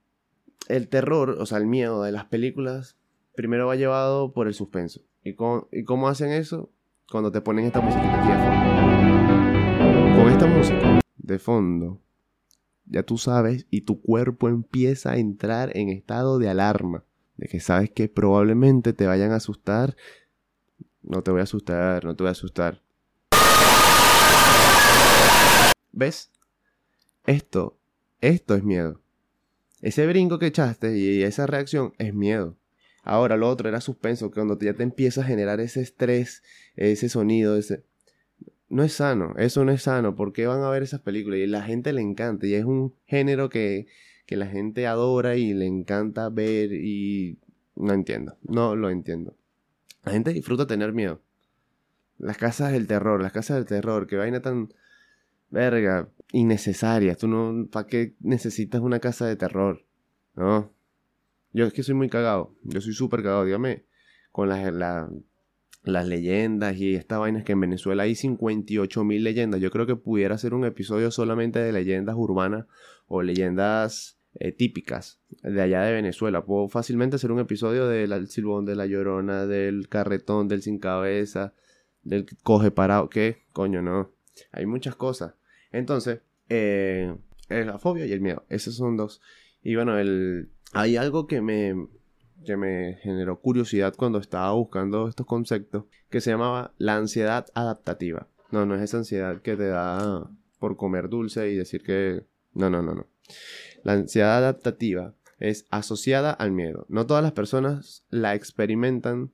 el 0.69 0.89
terror, 0.89 1.31
o 1.39 1.47
sea, 1.47 1.59
el 1.59 1.67
miedo 1.67 2.03
de 2.03 2.13
las 2.13 2.27
películas, 2.27 2.97
primero 3.35 3.67
va 3.67 3.77
llevado 3.77 4.33
por 4.33 4.47
el 4.47 4.55
suspenso. 4.55 5.01
¿Y 5.25 5.35
cómo, 5.35 5.69
¿Y 5.73 5.85
cómo 5.85 6.09
hacen 6.09 6.31
eso? 6.31 6.71
Cuando 7.11 7.33
te 7.33 7.41
ponen 7.41 7.67
esta 7.67 7.81
musiquita 7.81 8.21
aquí 8.21 8.31
de 8.31 8.39
fondo. 8.39 10.23
Con 10.23 10.33
esta 10.33 10.47
música 10.47 11.01
de 11.17 11.39
fondo, 11.39 12.01
ya 12.87 13.03
tú 13.03 13.19
sabes, 13.19 13.67
y 13.71 13.83
tu 13.83 14.01
cuerpo 14.01 14.49
empieza 14.49 15.13
a 15.13 15.19
entrar 15.19 15.77
en 15.77 15.89
estado 15.89 16.39
de 16.39 16.49
alarma. 16.49 17.05
De 17.37 17.49
que 17.49 17.61
sabes 17.61 17.91
que 17.91 18.09
probablemente 18.09 18.93
te 18.93 19.07
vayan 19.07 19.33
a 19.33 19.37
asustar. 19.37 19.97
No 21.03 21.23
te 21.23 21.31
voy 21.31 21.41
a 21.41 21.45
asustar, 21.45 22.05
no 22.05 22.15
te 22.15 22.23
voy 22.23 22.29
a 22.29 22.33
asustar. 22.33 22.83
¿Ves? 25.93 26.31
Esto, 27.27 27.79
esto 28.21 28.55
es 28.55 28.63
miedo. 28.63 29.01
Ese 29.81 30.07
brinco 30.07 30.39
que 30.39 30.47
echaste 30.47 30.97
y 30.97 31.23
esa 31.23 31.47
reacción 31.47 31.95
es 31.99 32.15
miedo. 32.15 32.57
Ahora 33.03 33.37
lo 33.37 33.49
otro 33.49 33.69
era 33.69 33.81
suspenso, 33.81 34.31
que 34.31 34.35
cuando 34.35 34.59
ya 34.59 34.75
te 34.75 34.83
empieza 34.83 35.23
a 35.23 35.25
generar 35.25 35.61
ese 35.61 35.81
estrés, 35.81 36.43
ese 36.77 37.09
sonido, 37.09 37.57
ese... 37.57 37.85
No 38.69 38.85
es 38.85 38.93
sano, 38.93 39.35
eso 39.37 39.65
no 39.65 39.73
es 39.73 39.83
sano. 39.83 40.15
¿Por 40.15 40.33
qué 40.33 40.47
van 40.47 40.63
a 40.63 40.71
ver 40.71 40.83
esas 40.83 41.01
películas? 41.01 41.41
Y 41.41 41.47
la 41.47 41.63
gente 41.63 41.93
le 41.93 42.03
encanta, 42.03 42.47
y 42.47 42.55
es 42.55 42.65
un 42.65 42.95
género 43.07 43.49
que, 43.49 43.89
que 44.27 44.37
la 44.37 44.47
gente 44.47 44.87
adora 44.87 45.37
y 45.37 45.55
le 45.55 45.67
encanta 45.67 46.29
ver 46.29 46.73
y... 46.73 47.39
No 47.75 47.95
entiendo, 47.95 48.37
no 48.43 48.77
lo 48.77 48.91
entiendo. 48.91 49.35
La 50.05 50.13
gente 50.13 50.33
disfruta 50.33 50.67
tener 50.67 50.93
miedo. 50.93 51.23
Las 52.19 52.37
casas 52.37 52.73
del 52.73 52.87
terror, 52.87 53.23
las 53.23 53.33
casas 53.33 53.57
del 53.57 53.65
terror, 53.65 54.07
que 54.07 54.17
vaina 54.17 54.41
tan 54.41 54.73
verga, 55.49 56.11
innecesaria. 56.33 57.15
Tú 57.17 57.29
no, 57.29 57.69
¿para 57.71 57.87
qué 57.87 58.15
necesitas 58.21 58.81
una 58.81 59.01
casa 59.01 59.27
de 59.27 59.37
terror? 59.37 59.85
No. 60.35 60.73
Yo 61.53 61.67
es 61.67 61.73
que 61.73 61.83
soy 61.83 61.95
muy 61.95 62.09
cagado. 62.09 62.55
Yo 62.63 62.81
soy 62.81 62.93
súper 62.93 63.23
cagado. 63.23 63.45
Dígame, 63.45 63.85
con 64.33 64.49
las, 64.49 64.73
las 65.83 66.07
leyendas 66.07 66.77
y 66.77 66.95
esta 66.95 67.19
vaina 67.19 67.41
es 67.41 67.45
que 67.45 67.53
en 67.53 67.61
Venezuela 67.61 68.05
hay 68.05 68.15
58 68.15 69.05
mil 69.05 69.25
leyendas. 69.25 69.61
Yo 69.61 69.71
creo 69.71 69.87
que 69.87 69.97
pudiera 69.97 70.39
ser 70.39 70.55
un 70.55 70.65
episodio 70.65 71.11
solamente 71.11 71.59
de 71.59 71.73
leyendas 71.73 72.15
urbanas 72.17 72.67
o 73.07 73.23
leyendas 73.23 74.19
eh, 74.35 74.53
típicas 74.53 75.21
de 75.43 75.61
allá 75.61 75.83
de 75.83 75.93
Venezuela. 75.93 76.45
Puedo 76.45 76.69
fácilmente 76.69 77.17
hacer 77.17 77.33
un 77.33 77.41
episodio 77.41 77.89
del 77.89 78.29
silbón 78.29 78.65
de 78.65 78.77
la 78.77 78.87
llorona, 78.87 79.47
del 79.47 79.89
carretón, 79.89 80.47
del 80.47 80.63
sin 80.63 80.79
cabeza, 80.79 81.55
del 82.03 82.27
coge 82.43 82.71
parado. 82.71 83.09
¿Qué? 83.09 83.43
Coño, 83.53 83.83
no. 83.83 84.13
Hay 84.53 84.67
muchas 84.67 84.95
cosas. 84.95 85.35
Entonces, 85.73 86.21
eh, 86.49 87.15
la 87.49 87.79
fobia 87.79 88.07
y 88.07 88.13
el 88.13 88.21
miedo. 88.21 88.45
Esos 88.49 88.77
son 88.77 88.97
dos. 88.97 89.21
Y 89.63 89.75
bueno, 89.75 89.99
el, 89.99 90.51
hay 90.73 90.97
algo 90.97 91.27
que 91.27 91.41
me, 91.41 91.75
que 92.45 92.57
me 92.57 92.99
generó 93.03 93.41
curiosidad 93.41 93.95
cuando 93.97 94.19
estaba 94.19 94.53
buscando 94.53 95.09
estos 95.09 95.27
conceptos, 95.27 95.85
que 96.09 96.21
se 96.21 96.31
llamaba 96.31 96.75
la 96.79 96.97
ansiedad 96.97 97.47
adaptativa. 97.55 98.29
No, 98.51 98.67
no 98.67 98.75
es 98.75 98.83
esa 98.83 98.99
ansiedad 98.99 99.43
que 99.43 99.57
te 99.57 99.69
da 99.69 100.31
por 100.59 100.77
comer 100.77 101.09
dulce 101.09 101.51
y 101.51 101.57
decir 101.57 101.83
que... 101.83 102.25
No, 102.53 102.69
no, 102.69 102.83
no, 102.83 102.95
no. 102.95 103.07
La 103.85 103.93
ansiedad 103.93 104.39
adaptativa 104.39 105.15
es 105.39 105.67
asociada 105.71 106.33
al 106.33 106.53
miedo. 106.53 106.85
No 106.89 107.07
todas 107.07 107.23
las 107.23 107.33
personas 107.33 108.05
la 108.11 108.35
experimentan 108.35 109.33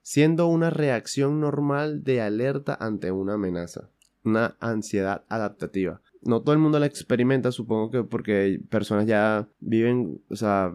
siendo 0.00 0.46
una 0.46 0.70
reacción 0.70 1.40
normal 1.40 2.02
de 2.04 2.20
alerta 2.20 2.74
ante 2.74 3.10
una 3.10 3.34
amenaza. 3.34 3.90
Una 4.24 4.56
ansiedad 4.60 5.24
adaptativa. 5.28 6.00
No 6.22 6.42
todo 6.42 6.52
el 6.52 6.60
mundo 6.60 6.78
la 6.78 6.86
experimenta, 6.86 7.50
supongo 7.50 7.90
que 7.90 8.04
porque 8.04 8.60
personas 8.68 9.06
ya 9.06 9.48
viven, 9.60 10.20
o 10.30 10.36
sea, 10.36 10.72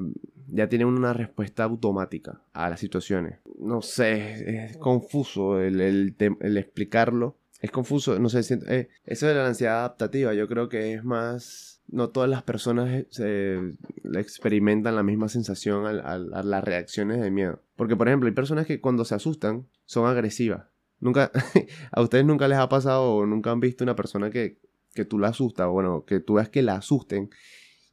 ya 0.49 0.69
tienen 0.69 0.87
una 0.87 1.13
respuesta 1.13 1.63
automática 1.63 2.41
a 2.53 2.69
las 2.69 2.79
situaciones. 2.79 3.39
No 3.59 3.81
sé, 3.81 4.65
es 4.65 4.77
confuso 4.77 5.59
el, 5.61 5.81
el, 5.81 6.57
explicarlo. 6.57 7.37
Es 7.61 7.71
confuso, 7.71 8.19
no 8.19 8.29
sé, 8.29 8.41
eh, 8.67 8.89
eso 9.05 9.27
de 9.27 9.33
la 9.33 9.47
ansiedad 9.47 9.79
adaptativa 9.79 10.33
yo 10.33 10.47
creo 10.47 10.69
que 10.69 10.93
es 10.93 11.03
más... 11.03 11.81
No 11.89 12.09
todas 12.09 12.29
las 12.29 12.43
personas 12.43 13.05
eh, 13.19 13.73
experimentan 14.13 14.95
la 14.95 15.03
misma 15.03 15.29
sensación 15.29 15.85
a, 15.85 16.17
las 16.17 16.63
reacciones 16.63 17.21
de 17.21 17.31
miedo. 17.31 17.61
Porque, 17.77 17.95
por 17.95 18.09
ejemplo, 18.09 18.27
hay 18.27 18.35
personas 18.35 18.67
que 18.67 18.81
cuando 18.81 19.05
se 19.05 19.15
asustan 19.15 19.67
son 19.85 20.05
agresivas. 20.05 20.65
Nunca, 20.99 21.31
a 21.91 22.01
ustedes 22.01 22.25
nunca 22.25 22.47
les 22.47 22.57
ha 22.57 22.69
pasado 22.69 23.15
o 23.15 23.25
nunca 23.25 23.51
han 23.51 23.59
visto 23.59 23.83
una 23.83 23.95
persona 23.95 24.29
que, 24.29 24.57
que 24.93 25.05
tú 25.05 25.19
la 25.19 25.29
asustas, 25.29 25.67
o 25.67 25.71
bueno, 25.71 26.05
que 26.05 26.19
tú 26.19 26.35
veas 26.35 26.49
que 26.49 26.61
la 26.61 26.75
asusten 26.75 27.29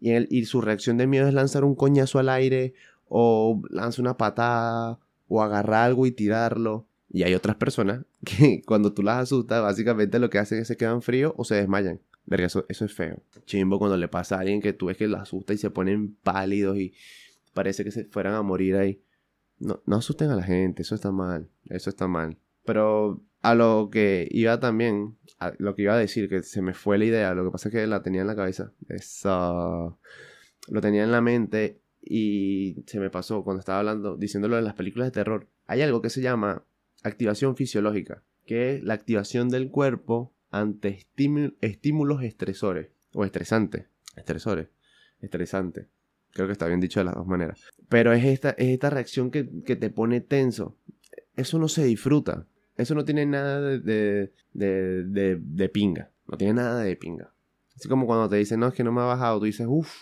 y, 0.05 0.45
su 0.45 0.61
reacción 0.61 0.99
de 0.99 1.07
miedo 1.07 1.27
es 1.27 1.35
lanzar 1.35 1.65
un 1.65 1.75
coñazo 1.75 2.19
al 2.19 2.29
aire 2.29 2.75
o 3.09 3.63
lanzar 3.71 4.03
una 4.03 4.17
patada 4.19 4.99
o 5.29 5.43
agarrar 5.43 5.87
algo 5.87 6.07
y 6.07 6.13
tirarlo. 6.13 6.87
Y 7.11 7.23
hay 7.23 7.35
otras 7.35 7.57
personas 7.57 8.05
que 8.25 8.63
cuando 8.67 8.93
tú 8.93 9.03
las 9.03 9.23
asustas, 9.23 9.63
básicamente 9.63 10.19
lo 10.19 10.29
que 10.29 10.39
hacen 10.39 10.59
es 10.59 10.69
se 10.69 10.77
quedan 10.77 11.01
fríos 11.01 11.33
o 11.37 11.45
se 11.45 11.55
desmayan. 11.55 12.01
Verga, 12.27 12.47
eso, 12.47 12.67
eso 12.69 12.85
es 12.85 12.93
feo. 12.93 13.23
Chimbo 13.47 13.79
cuando 13.79 13.97
le 13.97 14.09
pasa 14.09 14.37
a 14.37 14.41
alguien 14.41 14.61
que 14.61 14.73
tú 14.73 14.87
ves 14.87 14.97
que 14.97 15.09
lo 15.09 15.19
asusta 15.19 15.55
y 15.55 15.59
se 15.59 15.71
ponen 15.71 16.17
pálidos 16.23 16.77
y 16.79 16.93
parece 17.53 17.85
que 17.85 17.91
se 17.91 18.05
fueran 18.05 18.35
a 18.35 18.43
morir 18.43 18.77
ahí. 18.77 19.01
No, 19.59 19.81
no 19.87 19.97
asusten 19.97 20.31
a 20.31 20.37
la 20.37 20.43
gente, 20.43 20.83
eso 20.83 20.95
está 20.95 21.13
mal, 21.13 21.49
eso 21.69 21.89
está 21.89 22.09
mal. 22.09 22.37
Pero 22.65 23.23
a 23.43 23.55
lo 23.55 23.91
que 23.93 24.27
iba 24.31 24.59
también, 24.59 25.19
a 25.39 25.53
lo 25.59 25.75
que 25.75 25.83
iba 25.83 25.95
a 25.95 25.99
decir, 25.99 26.29
que 26.29 26.43
se 26.43 26.63
me 26.63 26.73
fue 26.73 26.97
la 26.99 27.05
idea, 27.05 27.35
lo 27.35 27.45
que 27.45 27.51
pasa 27.51 27.69
es 27.69 27.75
que 27.75 27.87
la 27.87 28.03
tenía 28.03 28.23
en 28.23 28.27
la 28.27 28.37
cabeza. 28.37 28.73
Eso, 28.89 29.99
lo 30.69 30.81
tenía 30.81 31.05
en 31.05 31.13
la 31.13 31.21
mente 31.21 31.81
y 32.01 32.83
se 32.87 33.01
me 33.01 33.11
pasó 33.11 33.45
cuando 33.45 33.61
estaba 33.61 33.81
hablando, 33.81 34.17
diciéndolo 34.17 34.57
de 34.57 34.63
las 34.63 34.75
películas 34.75 35.09
de 35.09 35.13
terror. 35.13 35.47
Hay 35.67 35.83
algo 35.83 36.01
que 36.01 36.11
se 36.11 36.23
llama 36.23 36.65
activación 37.03 37.55
fisiológica, 37.55 38.23
que 38.47 38.77
es 38.77 38.83
la 38.83 38.95
activación 38.95 39.51
del 39.51 39.71
cuerpo 39.71 40.33
ante 40.51 41.07
estímulos 41.61 42.23
estresores 42.23 42.89
o 43.13 43.25
estresantes. 43.25 43.87
Estresores, 44.17 44.69
estresante. 45.21 45.89
Creo 46.31 46.47
que 46.47 46.53
está 46.53 46.67
bien 46.67 46.81
dicho 46.81 47.01
de 47.01 47.05
las 47.05 47.15
dos 47.15 47.27
maneras. 47.27 47.61
Pero 47.89 48.13
es 48.13 48.25
esta, 48.25 48.51
es 48.51 48.69
esta 48.69 48.91
reacción 48.91 49.31
que, 49.31 49.49
que 49.65 49.77
te 49.77 49.91
pone 49.91 50.21
tenso. 50.21 50.79
Eso 51.37 51.59
no 51.59 51.69
se 51.69 51.85
disfruta 51.85 52.47
eso 52.77 52.95
no 52.95 53.05
tiene 53.05 53.27
nada 53.27 53.61
de, 53.61 54.33
de, 54.53 55.37
de, 55.41 55.69
pinga. 55.69 56.11
No 56.27 56.37
tiene 56.37 56.55
nada 56.55 56.81
de 56.81 56.97
pinga. 56.97 57.33
Así 57.77 57.89
como 57.89 58.07
cuando 58.07 58.29
te 58.29 58.37
dicen, 58.37 58.61
no, 58.61 58.69
es 58.69 58.75
que 58.75 58.85
no 58.85 58.93
me 58.93 59.01
ha 59.01 59.05
bajado, 59.05 59.39
tú 59.39 59.45
dices, 59.47 59.67
uff. 59.69 59.93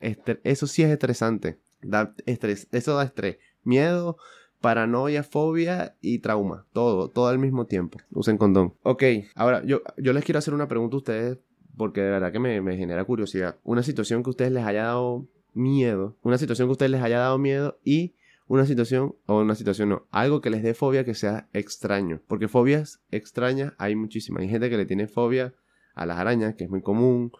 eso 0.00 0.66
sí 0.66 0.82
es 0.82 0.90
estresante. 0.90 1.58
Da 1.82 2.14
estrés, 2.26 2.68
eso 2.72 2.94
da 2.96 3.04
estrés. 3.04 3.38
Miedo, 3.62 4.16
paranoia, 4.60 5.22
fobia 5.22 5.96
y 6.00 6.18
trauma. 6.18 6.66
Todo, 6.72 7.08
todo 7.08 7.28
al 7.28 7.38
mismo 7.38 7.66
tiempo. 7.66 7.98
Usen 8.10 8.36
condón. 8.36 8.74
Ok, 8.82 9.04
ahora 9.34 9.64
yo, 9.64 9.82
yo 9.96 10.12
les 10.12 10.24
quiero 10.24 10.38
hacer 10.38 10.54
una 10.54 10.68
pregunta 10.68 10.96
a 10.96 10.98
ustedes 10.98 11.38
porque 11.76 12.02
de 12.02 12.10
verdad 12.10 12.32
que 12.32 12.38
me, 12.38 12.60
me 12.60 12.76
genera 12.76 13.04
curiosidad. 13.04 13.56
Una 13.62 13.82
situación 13.82 14.22
que 14.22 14.28
a 14.28 14.32
ustedes 14.32 14.52
les 14.52 14.64
haya 14.64 14.84
dado 14.84 15.26
miedo. 15.54 16.16
Una 16.22 16.38
situación 16.38 16.68
que 16.68 16.70
a 16.70 16.72
ustedes 16.72 16.92
les 16.92 17.02
haya 17.02 17.18
dado 17.18 17.38
miedo 17.38 17.78
y 17.84 18.14
una 18.50 18.66
situación, 18.66 19.14
o 19.26 19.38
una 19.38 19.54
situación 19.54 19.90
no, 19.90 20.08
algo 20.10 20.40
que 20.40 20.50
les 20.50 20.64
dé 20.64 20.74
fobia 20.74 21.04
que 21.04 21.14
sea 21.14 21.48
extraño. 21.52 22.20
Porque 22.26 22.48
fobias 22.48 23.00
extrañas 23.12 23.74
hay 23.78 23.94
muchísimas. 23.94 24.42
Hay 24.42 24.48
gente 24.48 24.68
que 24.68 24.76
le 24.76 24.86
tiene 24.86 25.06
fobia 25.06 25.54
a 25.94 26.04
las 26.04 26.18
arañas, 26.18 26.56
que 26.56 26.64
es 26.64 26.70
muy 26.70 26.82
común, 26.82 27.30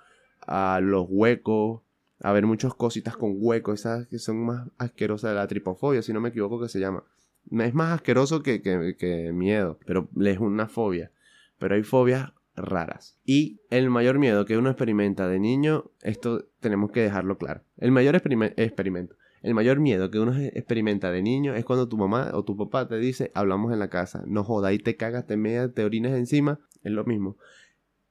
a 0.46 0.78
los 0.80 1.06
huecos, 1.08 1.82
a 2.20 2.30
ver 2.30 2.46
muchas 2.46 2.74
cositas 2.74 3.16
con 3.16 3.32
huecos, 3.34 3.80
esas 3.80 4.06
que 4.06 4.20
son 4.20 4.46
más 4.46 4.68
asquerosas 4.78 5.32
de 5.32 5.34
la 5.34 5.48
tripofobia, 5.48 6.00
si 6.00 6.12
no 6.12 6.20
me 6.20 6.28
equivoco 6.28 6.60
que 6.60 6.68
se 6.68 6.78
llama. 6.78 7.02
Es 7.50 7.74
más 7.74 7.92
asqueroso 7.92 8.44
que, 8.44 8.62
que, 8.62 9.32
miedo, 9.34 9.80
pero 9.84 10.08
es 10.20 10.38
una 10.38 10.68
fobia. 10.68 11.10
Pero 11.58 11.74
hay 11.74 11.82
fobias 11.82 12.34
raras. 12.54 13.18
Y 13.24 13.62
el 13.70 13.90
mayor 13.90 14.20
miedo 14.20 14.44
que 14.44 14.56
uno 14.56 14.70
experimenta 14.70 15.26
de 15.26 15.40
niño, 15.40 15.90
esto 16.02 16.46
tenemos 16.60 16.92
que 16.92 17.00
dejarlo 17.00 17.36
claro. 17.36 17.64
El 17.78 17.90
mayor 17.90 18.14
experimento 18.14 19.16
el 19.42 19.54
mayor 19.54 19.80
miedo 19.80 20.10
que 20.10 20.18
uno 20.18 20.36
experimenta 20.36 21.10
de 21.10 21.22
niño 21.22 21.54
es 21.54 21.64
cuando 21.64 21.88
tu 21.88 21.96
mamá 21.96 22.30
o 22.34 22.44
tu 22.44 22.56
papá 22.56 22.88
te 22.88 22.98
dice, 22.98 23.30
hablamos 23.34 23.72
en 23.72 23.78
la 23.78 23.88
casa, 23.88 24.22
no 24.26 24.44
joda, 24.44 24.72
y 24.72 24.78
te 24.78 24.96
cagas, 24.96 25.26
te 25.26 25.36
meas, 25.36 25.72
te 25.72 25.84
orines 25.84 26.12
encima, 26.12 26.60
es 26.82 26.92
lo 26.92 27.04
mismo. 27.04 27.36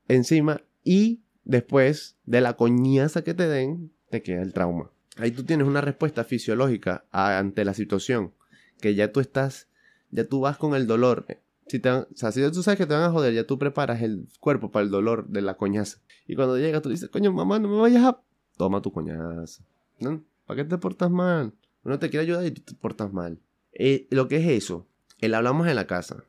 Encima 0.08 0.62
y 0.84 1.22
después 1.46 2.18
de 2.26 2.42
la 2.42 2.54
coñaza 2.54 3.24
que 3.24 3.34
te 3.34 3.48
den, 3.48 3.92
te 4.10 4.24
queda 4.24 4.42
el 4.42 4.54
trauma. 4.54 4.92
Ahí 5.18 5.32
tú 5.32 5.44
tienes 5.44 5.68
una 5.68 5.82
respuesta 5.82 6.24
fisiológica 6.24 7.06
ante 7.12 7.66
la 7.66 7.74
situación, 7.74 8.34
que 8.80 8.96
ya 8.96 9.12
tú 9.12 9.20
estás, 9.20 9.68
ya 10.12 10.26
tú 10.26 10.40
vas 10.42 10.58
con 10.58 10.74
el 10.76 10.88
dolor. 10.88 11.26
Si 11.68 11.80
te, 11.80 11.92
o 11.92 12.08
sea, 12.16 12.32
si 12.32 12.42
tú 12.52 12.64
sabes 12.64 12.80
que 12.80 12.88
te 12.88 12.94
van 12.94 13.04
a 13.04 13.12
joder, 13.12 13.34
ya 13.34 13.46
tú 13.46 13.60
preparas 13.60 14.02
el 14.02 14.28
cuerpo 14.40 14.72
para 14.72 14.84
el 14.84 14.90
dolor 14.90 15.28
de 15.28 15.42
la 15.42 15.58
coñaza. 15.58 16.00
Y 16.26 16.36
cuando 16.36 16.58
llega 16.58 16.82
tú 16.82 16.90
dices, 16.90 17.10
coño, 17.10 17.32
mamá, 17.32 17.60
no 17.60 17.68
me 17.68 17.78
vayas 17.78 18.04
a... 18.04 18.22
Toma 18.58 18.82
tu 18.82 18.92
coñaza. 18.92 19.64
¿No? 20.00 20.24
¿Para 20.50 20.64
qué 20.64 20.68
te 20.68 20.80
portas 20.80 21.12
mal? 21.12 21.54
Uno 21.84 22.00
te 22.00 22.10
quiere 22.10 22.26
ayudar 22.26 22.44
y 22.44 22.50
tú 22.50 22.64
te 22.64 22.74
portas 22.74 23.14
mal. 23.14 23.40
Eh, 23.72 24.08
lo 24.10 24.28
que 24.28 24.38
es 24.38 24.48
eso, 24.48 24.88
el 25.20 25.36
hablamos 25.36 25.68
en 25.68 25.76
la 25.76 25.86
casa. 25.86 26.24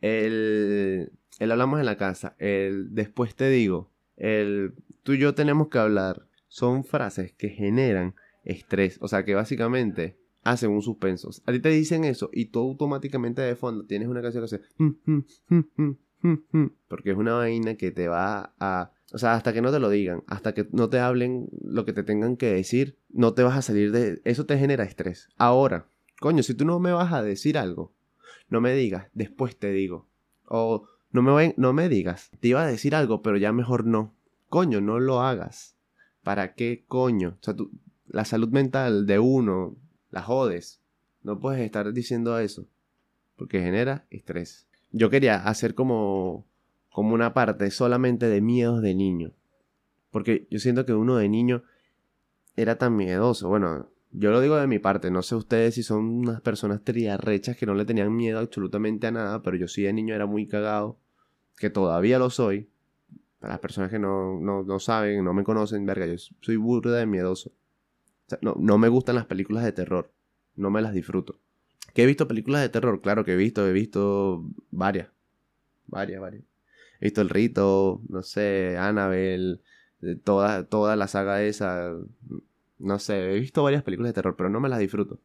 El, 0.00 1.12
el 1.38 1.52
hablamos 1.52 1.78
en 1.78 1.84
la 1.84 1.98
casa. 1.98 2.36
El 2.38 2.94
después 2.94 3.34
te 3.34 3.50
digo. 3.50 3.90
El 4.16 4.72
tú 5.02 5.12
y 5.12 5.18
yo 5.18 5.34
tenemos 5.34 5.68
que 5.68 5.76
hablar. 5.76 6.26
Son 6.48 6.84
frases 6.84 7.34
que 7.34 7.50
generan 7.50 8.14
estrés. 8.44 8.96
O 9.02 9.08
sea 9.08 9.26
que 9.26 9.34
básicamente 9.34 10.16
hacen 10.42 10.70
un 10.70 10.80
suspenso. 10.80 11.28
A 11.44 11.52
ti 11.52 11.60
te 11.60 11.68
dicen 11.68 12.04
eso 12.04 12.30
y 12.32 12.46
tú 12.46 12.60
automáticamente 12.60 13.42
de 13.42 13.56
fondo 13.56 13.84
tienes 13.84 14.08
una 14.08 14.22
canción 14.22 14.42
que 14.46 14.54
hace. 14.54 14.64
Porque 16.88 17.10
es 17.10 17.16
una 17.16 17.34
vaina 17.34 17.76
que 17.76 17.90
te 17.90 18.08
va 18.08 18.54
a 18.58 18.92
o 19.12 19.18
sea, 19.18 19.34
hasta 19.34 19.52
que 19.52 19.62
no 19.62 19.70
te 19.70 19.78
lo 19.78 19.88
digan, 19.88 20.24
hasta 20.26 20.52
que 20.52 20.68
no 20.72 20.90
te 20.90 20.98
hablen 20.98 21.48
lo 21.62 21.84
que 21.84 21.92
te 21.92 22.02
tengan 22.02 22.36
que 22.36 22.52
decir, 22.52 22.98
no 23.08 23.34
te 23.34 23.44
vas 23.44 23.56
a 23.56 23.62
salir 23.62 23.92
de... 23.92 24.20
Eso 24.24 24.46
te 24.46 24.58
genera 24.58 24.84
estrés. 24.84 25.28
Ahora, 25.36 25.86
coño, 26.20 26.42
si 26.42 26.54
tú 26.54 26.64
no 26.64 26.80
me 26.80 26.92
vas 26.92 27.12
a 27.12 27.22
decir 27.22 27.56
algo, 27.56 27.92
no 28.48 28.60
me 28.60 28.74
digas, 28.74 29.06
después 29.14 29.56
te 29.56 29.70
digo. 29.70 30.08
O 30.44 30.88
no 31.12 31.22
me, 31.22 31.54
no 31.56 31.72
me 31.72 31.88
digas, 31.88 32.30
te 32.40 32.48
iba 32.48 32.62
a 32.62 32.66
decir 32.66 32.94
algo, 32.94 33.22
pero 33.22 33.36
ya 33.36 33.52
mejor 33.52 33.86
no. 33.86 34.12
Coño, 34.48 34.80
no 34.80 34.98
lo 34.98 35.22
hagas. 35.22 35.76
¿Para 36.22 36.54
qué 36.54 36.84
coño? 36.88 37.36
O 37.40 37.44
sea, 37.44 37.54
tú, 37.54 37.70
la 38.08 38.24
salud 38.24 38.48
mental 38.48 39.06
de 39.06 39.20
uno 39.20 39.76
la 40.10 40.22
jodes. 40.22 40.80
No 41.22 41.38
puedes 41.38 41.60
estar 41.60 41.92
diciendo 41.92 42.38
eso. 42.38 42.66
Porque 43.36 43.60
genera 43.60 44.06
estrés. 44.10 44.65
Yo 44.96 45.10
quería 45.10 45.36
hacer 45.36 45.74
como 45.74 46.46
como 46.96 47.12
una 47.12 47.34
parte 47.34 47.70
solamente 47.70 48.26
de 48.26 48.40
miedos 48.40 48.80
de 48.80 48.94
niño. 48.94 49.34
Porque 50.10 50.46
yo 50.50 50.58
siento 50.58 50.86
que 50.86 50.94
uno 50.94 51.16
de 51.18 51.28
niño 51.28 51.62
era 52.56 52.78
tan 52.78 52.96
miedoso. 52.96 53.50
Bueno, 53.50 53.90
yo 54.12 54.30
lo 54.30 54.40
digo 54.40 54.56
de 54.56 54.66
mi 54.66 54.78
parte, 54.78 55.10
no 55.10 55.20
sé 55.20 55.34
ustedes 55.34 55.74
si 55.74 55.82
son 55.82 56.06
unas 56.20 56.40
personas 56.40 56.82
triarrechas 56.84 57.54
que 57.54 57.66
no 57.66 57.74
le 57.74 57.84
tenían 57.84 58.16
miedo 58.16 58.38
absolutamente 58.38 59.06
a 59.06 59.10
nada, 59.10 59.42
pero 59.42 59.58
yo 59.58 59.68
sí 59.68 59.82
de 59.82 59.92
niño 59.92 60.14
era 60.14 60.24
muy 60.24 60.46
cagado, 60.46 60.98
que 61.58 61.68
todavía 61.68 62.18
lo 62.18 62.30
soy. 62.30 62.70
Para 63.40 63.52
las 63.52 63.60
personas 63.60 63.90
que 63.90 63.98
no, 63.98 64.40
no, 64.40 64.78
saben, 64.80 65.22
no 65.22 65.34
me 65.34 65.44
conocen, 65.44 65.84
verga, 65.84 66.06
yo 66.06 66.16
soy 66.40 66.56
burda 66.56 66.96
de 66.96 67.04
miedoso. 67.04 67.52
no, 68.40 68.54
no 68.58 68.78
me 68.78 68.88
gustan 68.88 69.16
las 69.16 69.26
películas 69.26 69.64
de 69.64 69.72
terror, 69.72 70.10
no 70.54 70.70
me 70.70 70.80
las 70.80 70.94
disfruto. 70.94 71.38
¿Que 71.96 72.02
he 72.02 72.06
visto 72.06 72.28
películas 72.28 72.60
de 72.60 72.68
terror? 72.68 73.00
Claro 73.00 73.24
que 73.24 73.32
he 73.32 73.36
visto, 73.36 73.66
he 73.66 73.72
visto 73.72 74.44
varias. 74.70 75.08
Varias, 75.86 76.20
varias. 76.20 76.44
He 77.00 77.06
visto 77.06 77.22
El 77.22 77.30
Rito, 77.30 78.02
no 78.10 78.22
sé, 78.22 78.76
Annabelle, 78.78 79.60
toda, 80.22 80.66
toda 80.66 80.94
la 80.94 81.08
saga 81.08 81.42
esa. 81.42 81.94
No 82.78 82.98
sé, 82.98 83.34
he 83.34 83.40
visto 83.40 83.62
varias 83.62 83.82
películas 83.82 84.10
de 84.10 84.12
terror, 84.12 84.36
pero 84.36 84.50
no 84.50 84.60
me 84.60 84.68
las 84.68 84.78
disfruto. 84.78 85.20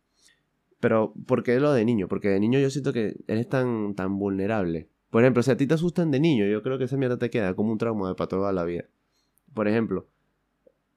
Pero, 0.80 1.14
¿por 1.26 1.44
qué 1.44 1.60
lo 1.60 1.74
de 1.74 1.84
niño? 1.84 2.08
Porque 2.08 2.30
de 2.30 2.40
niño 2.40 2.58
yo 2.58 2.70
siento 2.70 2.94
que 2.94 3.18
eres 3.28 3.50
tan, 3.50 3.94
tan 3.94 4.18
vulnerable. 4.18 4.88
Por 5.10 5.24
ejemplo, 5.24 5.44
si 5.44 5.52
a 5.52 5.58
ti 5.58 5.68
te 5.68 5.74
asustan 5.74 6.10
de 6.10 6.22
niño, 6.22 6.46
yo 6.46 6.64
creo 6.64 6.78
que 6.78 6.86
esa 6.86 6.96
mierda 6.96 7.18
te 7.18 7.30
queda 7.30 7.54
como 7.54 7.74
un 7.74 7.80
trauma 7.80 8.16
para 8.16 8.30
toda 8.30 8.54
la 8.54 8.64
vida. 8.64 8.86
Por 9.54 9.68
ejemplo, 9.68 10.08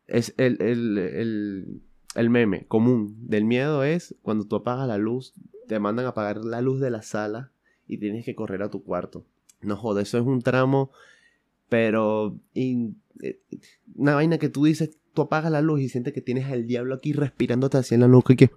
es 0.06 0.34
el, 0.36 0.62
el, 0.62 1.82
el 2.14 2.30
meme 2.30 2.66
común 2.66 3.16
del 3.28 3.44
miedo 3.44 3.84
es 3.84 4.14
cuando 4.22 4.46
tú 4.46 4.56
apagas 4.56 4.86
la 4.86 4.98
luz, 4.98 5.34
te 5.66 5.78
mandan 5.78 6.06
a 6.06 6.10
apagar 6.10 6.44
la 6.44 6.60
luz 6.60 6.80
de 6.80 6.90
la 6.90 7.02
sala 7.02 7.50
y 7.86 7.98
tienes 7.98 8.24
que 8.24 8.34
correr 8.34 8.62
a 8.62 8.70
tu 8.70 8.82
cuarto. 8.82 9.24
No 9.60 9.76
joder, 9.76 10.02
eso 10.02 10.18
es 10.18 10.24
un 10.24 10.42
tramo, 10.42 10.90
pero 11.68 12.38
eh, 12.54 12.92
una 13.94 14.14
vaina 14.14 14.38
que 14.38 14.48
tú 14.48 14.64
dices, 14.64 14.98
tú 15.12 15.22
apagas 15.22 15.50
la 15.50 15.62
luz 15.62 15.80
y 15.80 15.88
sientes 15.88 16.12
que 16.12 16.20
tienes 16.20 16.50
al 16.50 16.66
diablo 16.66 16.94
aquí 16.94 17.12
respirándote 17.12 17.78
así 17.78 17.94
en 17.94 18.02
la 18.02 18.08
nuca 18.08 18.32
y 18.32 18.36
que... 18.36 18.50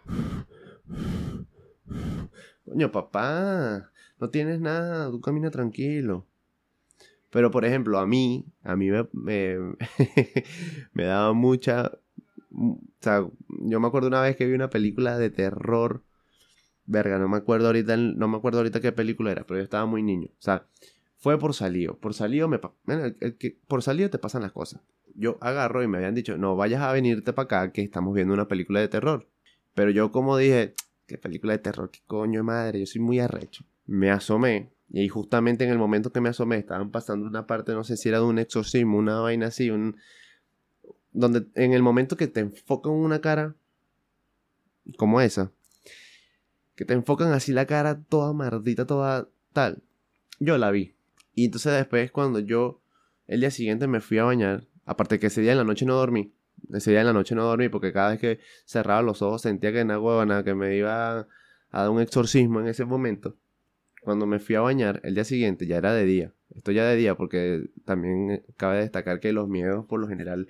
Coño, 2.65 2.91
papá, 2.91 3.91
no 4.19 4.29
tienes 4.29 4.59
nada, 4.59 5.09
tú 5.09 5.21
camina 5.21 5.49
tranquilo. 5.51 6.25
Pero, 7.29 7.51
por 7.51 7.65
ejemplo, 7.65 7.99
a 7.99 8.07
mí, 8.07 8.45
a 8.63 8.75
mí 8.75 8.89
me, 8.89 9.07
me, 9.13 9.57
daba 11.05 11.33
mucha... 11.33 11.91
O 12.53 12.79
sea, 12.99 13.25
yo 13.47 13.79
me 13.79 13.87
acuerdo 13.87 14.07
una 14.07 14.21
vez 14.21 14.35
que 14.35 14.45
vi 14.45 14.53
una 14.53 14.69
película 14.69 15.17
de 15.17 15.29
terror. 15.29 16.03
Verga, 16.85 17.19
no 17.19 17.27
me 17.27 17.37
acuerdo 17.37 17.67
ahorita, 17.67 17.97
no 17.97 18.27
me 18.27 18.37
acuerdo 18.37 18.59
ahorita 18.59 18.79
qué 18.79 18.91
película 18.91 19.31
era, 19.31 19.45
pero 19.45 19.59
yo 19.59 19.63
estaba 19.63 19.85
muy 19.85 20.03
niño. 20.03 20.29
O 20.31 20.41
sea, 20.41 20.67
fue 21.17 21.37
por 21.37 21.53
salido. 21.53 21.97
Por 21.97 22.13
salido 22.13 22.47
me 22.47 22.59
por 22.59 23.83
salido 23.83 24.09
te 24.09 24.19
pasan 24.19 24.41
las 24.41 24.51
cosas. 24.51 24.81
Yo 25.15 25.37
agarro 25.41 25.83
y 25.83 25.87
me 25.87 25.97
habían 25.97 26.15
dicho, 26.15 26.37
no 26.37 26.55
vayas 26.55 26.81
a 26.81 26.91
venirte 26.91 27.33
para 27.33 27.45
acá 27.45 27.71
que 27.71 27.81
estamos 27.81 28.13
viendo 28.13 28.33
una 28.33 28.47
película 28.47 28.79
de 28.79 28.87
terror. 28.87 29.27
Pero 29.73 29.89
yo 29.89 30.11
como 30.11 30.37
dije, 30.37 30.75
¿qué 31.07 31.17
película 31.17 31.53
de 31.53 31.59
terror? 31.59 31.91
¿Qué 31.91 31.99
coño 32.07 32.39
de 32.39 32.43
madre? 32.43 32.79
Yo 32.79 32.85
soy 32.85 33.01
muy 33.01 33.19
arrecho. 33.19 33.65
Me 33.85 34.11
asomé 34.11 34.71
y 34.89 35.07
justamente 35.09 35.65
en 35.65 35.71
el 35.71 35.77
momento 35.77 36.11
que 36.11 36.21
me 36.21 36.29
asomé 36.29 36.57
estaban 36.57 36.91
pasando 36.91 37.27
una 37.27 37.45
parte, 37.45 37.73
no 37.73 37.83
sé 37.83 37.97
si 37.97 38.09
era 38.09 38.19
de 38.19 38.25
un 38.25 38.39
exorcismo, 38.39 38.97
una 38.97 39.19
vaina 39.19 39.47
así, 39.47 39.69
un... 39.69 39.97
Donde 41.17 41.47
en 41.55 41.73
el 41.73 41.81
momento 41.81 42.15
que 42.15 42.27
te 42.27 42.41
enfocan 42.41 42.93
una 42.93 43.21
cara 43.21 43.55
como 44.97 45.19
esa, 45.19 45.51
que 46.75 46.85
te 46.85 46.93
enfocan 46.93 47.33
así 47.33 47.51
la 47.53 47.65
cara 47.65 47.99
toda 48.03 48.33
maldita, 48.33 48.85
toda 48.85 49.27
tal, 49.51 49.81
yo 50.39 50.59
la 50.59 50.69
vi. 50.69 50.93
Y 51.33 51.45
entonces 51.45 51.73
después 51.73 52.11
cuando 52.11 52.39
yo 52.39 52.81
el 53.25 53.39
día 53.39 53.49
siguiente 53.49 53.87
me 53.87 53.99
fui 53.99 54.19
a 54.19 54.25
bañar, 54.25 54.67
aparte 54.85 55.19
que 55.19 55.27
ese 55.27 55.41
día 55.41 55.53
en 55.53 55.57
la 55.57 55.63
noche 55.63 55.85
no 55.85 55.95
dormí, 55.95 56.33
ese 56.71 56.91
día 56.91 57.01
en 57.01 57.07
la 57.07 57.13
noche 57.13 57.33
no 57.33 57.43
dormí 57.45 57.67
porque 57.69 57.91
cada 57.91 58.11
vez 58.11 58.19
que 58.19 58.39
cerraba 58.65 59.01
los 59.01 59.23
ojos 59.23 59.41
sentía 59.41 59.71
que 59.71 59.79
en 59.79 59.89
huevona 59.89 60.43
que 60.43 60.53
me 60.53 60.75
iba 60.75 61.21
a 61.21 61.27
dar 61.71 61.89
un 61.89 61.99
exorcismo 61.99 62.59
en 62.59 62.67
ese 62.67 62.85
momento 62.85 63.35
cuando 64.07 64.27
me 64.27 64.39
fui 64.39 64.55
a 64.55 64.61
bañar 64.61 65.01
el 65.03 65.15
día 65.15 65.25
siguiente, 65.25 65.67
ya 65.67 65.77
era 65.77 65.93
de 65.93 66.05
día. 66.05 66.33
Esto 66.55 66.71
ya 66.71 66.85
de 66.85 66.95
día 66.95 67.15
porque 67.15 67.69
también 67.83 68.41
cabe 68.55 68.79
destacar 68.79 69.19
que 69.19 69.33
los 69.33 69.49
miedos 69.49 69.85
por 69.85 69.99
lo 69.99 70.07
general 70.07 70.47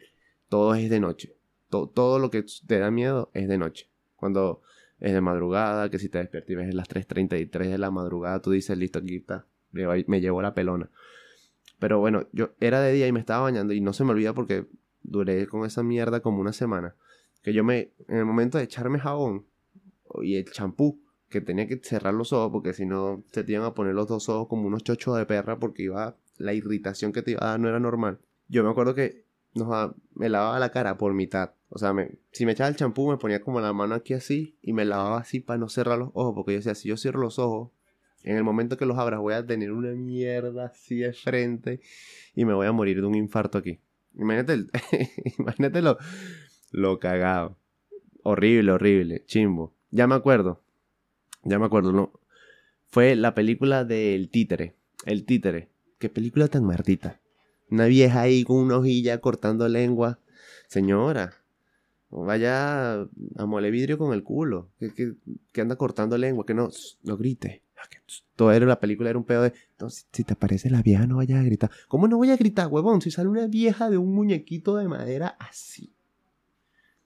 todo 0.49 0.75
es 0.75 0.89
de 0.89 0.99
noche. 0.99 1.35
todo 1.69 2.19
lo 2.19 2.29
que 2.29 2.45
te 2.65 2.79
da 2.79 2.91
miedo 2.91 3.29
es 3.33 3.47
de 3.47 3.57
noche. 3.57 3.89
Cuando 4.15 4.61
es 4.99 5.13
de 5.13 5.21
madrugada, 5.21 5.89
que 5.89 5.99
si 5.99 6.09
te 6.09 6.17
despiertas 6.17 6.49
y 6.49 6.55
ves 6.55 6.73
las 6.73 6.89
3.33 6.89 7.69
de 7.69 7.77
la 7.77 7.91
madrugada, 7.91 8.41
tú 8.41 8.51
dices, 8.51 8.77
listo, 8.77 8.99
aquí 8.99 9.17
está, 9.17 9.45
me 9.71 10.21
llevo 10.21 10.41
la 10.41 10.53
pelona. 10.53 10.89
Pero 11.79 11.99
bueno, 11.99 12.27
yo 12.31 12.51
era 12.59 12.81
de 12.81 12.93
día 12.93 13.07
y 13.07 13.11
me 13.11 13.19
estaba 13.19 13.43
bañando 13.43 13.73
y 13.73 13.81
no 13.81 13.93
se 13.93 14.03
me 14.03 14.11
olvida 14.11 14.33
porque 14.33 14.65
duré 15.03 15.47
con 15.47 15.65
esa 15.65 15.83
mierda 15.83 16.21
como 16.21 16.39
una 16.39 16.53
semana. 16.53 16.95
Que 17.43 17.53
yo 17.53 17.63
me, 17.63 17.91
en 18.07 18.17
el 18.17 18.25
momento 18.25 18.57
de 18.57 18.63
echarme 18.63 18.99
jabón 18.99 19.45
y 20.21 20.35
el 20.35 20.45
champú, 20.51 20.99
que 21.29 21.41
tenía 21.41 21.67
que 21.67 21.79
cerrar 21.83 22.13
los 22.13 22.33
ojos 22.33 22.51
porque 22.51 22.73
si 22.73 22.85
no 22.85 23.23
se 23.31 23.43
te 23.43 23.51
iban 23.51 23.65
a 23.65 23.73
poner 23.73 23.93
los 23.93 24.07
dos 24.07 24.29
ojos 24.29 24.47
como 24.47 24.67
unos 24.67 24.83
chochos 24.83 25.17
de 25.17 25.25
perra 25.25 25.59
porque 25.59 25.83
iba 25.83 26.15
la 26.37 26.53
irritación 26.53 27.11
que 27.11 27.21
te 27.21 27.31
iba 27.31 27.43
a 27.43 27.49
dar 27.49 27.59
no 27.59 27.67
era 27.67 27.79
normal. 27.79 28.19
Yo 28.47 28.63
me 28.63 28.69
acuerdo 28.69 28.95
que 28.95 29.25
me 30.13 30.29
lavaba 30.29 30.59
la 30.59 30.71
cara 30.71 30.97
por 30.97 31.13
mitad. 31.13 31.51
O 31.69 31.77
sea, 31.77 31.93
me, 31.93 32.11
si 32.31 32.45
me 32.45 32.53
echaba 32.53 32.69
el 32.69 32.75
champú 32.75 33.09
me 33.09 33.17
ponía 33.17 33.41
como 33.41 33.59
la 33.59 33.73
mano 33.73 33.95
aquí 33.95 34.13
así 34.13 34.57
y 34.61 34.73
me 34.73 34.85
lavaba 34.85 35.17
así 35.17 35.39
para 35.39 35.57
no 35.57 35.69
cerrar 35.69 35.99
los 35.99 36.09
ojos 36.13 36.33
porque 36.35 36.53
yo 36.53 36.57
decía, 36.57 36.75
si 36.75 36.89
yo 36.89 36.97
cierro 36.97 37.19
los 37.19 37.39
ojos, 37.39 37.71
en 38.23 38.37
el 38.37 38.43
momento 38.43 38.77
que 38.77 38.85
los 38.85 38.97
abras 38.97 39.19
voy 39.19 39.33
a 39.33 39.45
tener 39.45 39.71
una 39.71 39.91
mierda 39.91 40.65
así 40.65 40.97
de 40.97 41.13
frente 41.13 41.81
y 42.35 42.45
me 42.45 42.53
voy 42.53 42.67
a 42.67 42.71
morir 42.71 43.01
de 43.01 43.07
un 43.07 43.15
infarto 43.15 43.57
aquí. 43.57 43.79
Imagínate, 44.15 44.65
imagínate 45.39 45.81
lo, 45.81 45.97
lo 46.71 46.99
cagado. 46.99 47.57
Horrible, 48.23 48.71
horrible, 48.71 49.23
chimbo. 49.25 49.73
Ya 49.91 50.07
me 50.07 50.15
acuerdo 50.15 50.61
ya 51.47 51.59
me 51.59 51.65
acuerdo, 51.65 51.91
¿no? 51.91 52.11
Fue 52.87 53.15
la 53.15 53.33
película 53.33 53.85
del 53.85 54.29
títere. 54.29 54.75
El 55.05 55.25
títere. 55.25 55.69
Qué 55.97 56.09
película 56.09 56.47
tan 56.47 56.65
maldita. 56.65 57.21
Una 57.69 57.85
vieja 57.85 58.21
ahí 58.21 58.43
con 58.43 58.57
una 58.57 58.77
hojilla 58.77 59.19
cortando 59.19 59.67
lengua. 59.67 60.19
Señora, 60.67 61.33
vaya 62.09 63.01
a 63.01 63.45
mole 63.45 63.71
vidrio 63.71 63.97
con 63.97 64.13
el 64.13 64.23
culo. 64.23 64.69
Que, 64.79 65.61
anda 65.61 65.75
cortando 65.75 66.17
lengua, 66.17 66.45
que 66.45 66.53
no, 66.53 66.69
no 67.03 67.17
grite. 67.17 67.61
Todo 68.35 68.51
era 68.51 68.65
la 68.65 68.79
película, 68.79 69.09
era 69.09 69.19
un 69.19 69.25
pedo 69.25 69.43
de. 69.43 69.53
Entonces, 69.71 70.07
si 70.11 70.23
te 70.23 70.33
aparece 70.33 70.69
la 70.69 70.81
vieja, 70.81 71.07
no 71.07 71.17
vayas 71.17 71.39
a 71.39 71.43
gritar. 71.43 71.71
¿Cómo 71.87 72.07
no 72.07 72.17
voy 72.17 72.29
a 72.29 72.37
gritar, 72.37 72.67
huevón? 72.67 73.01
Si 73.01 73.11
sale 73.11 73.27
una 73.27 73.47
vieja 73.47 73.89
de 73.89 73.97
un 73.97 74.13
muñequito 74.13 74.77
de 74.77 74.87
madera 74.87 75.35
así. 75.39 75.91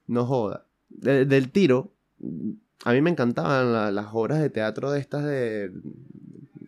No 0.08 0.26
joda. 0.26 0.66
del 0.90 1.52
tiro, 1.52 1.94
a 2.84 2.94
mí 2.94 3.02
me 3.02 3.10
encantaban 3.10 3.96
las 3.96 4.08
obras 4.12 4.40
de 4.40 4.50
teatro 4.50 4.92
de 4.92 5.00
estas 5.00 5.24
de. 5.24 5.72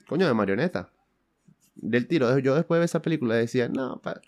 Coño, 0.07 0.27
de 0.27 0.33
marioneta. 0.33 0.92
Del 1.75 2.07
tiro. 2.07 2.37
Yo 2.39 2.55
después 2.55 2.79
de 2.79 2.85
esa 2.85 3.01
película 3.01 3.35
decía, 3.35 3.69
no, 3.69 4.01
pa, 4.01 4.21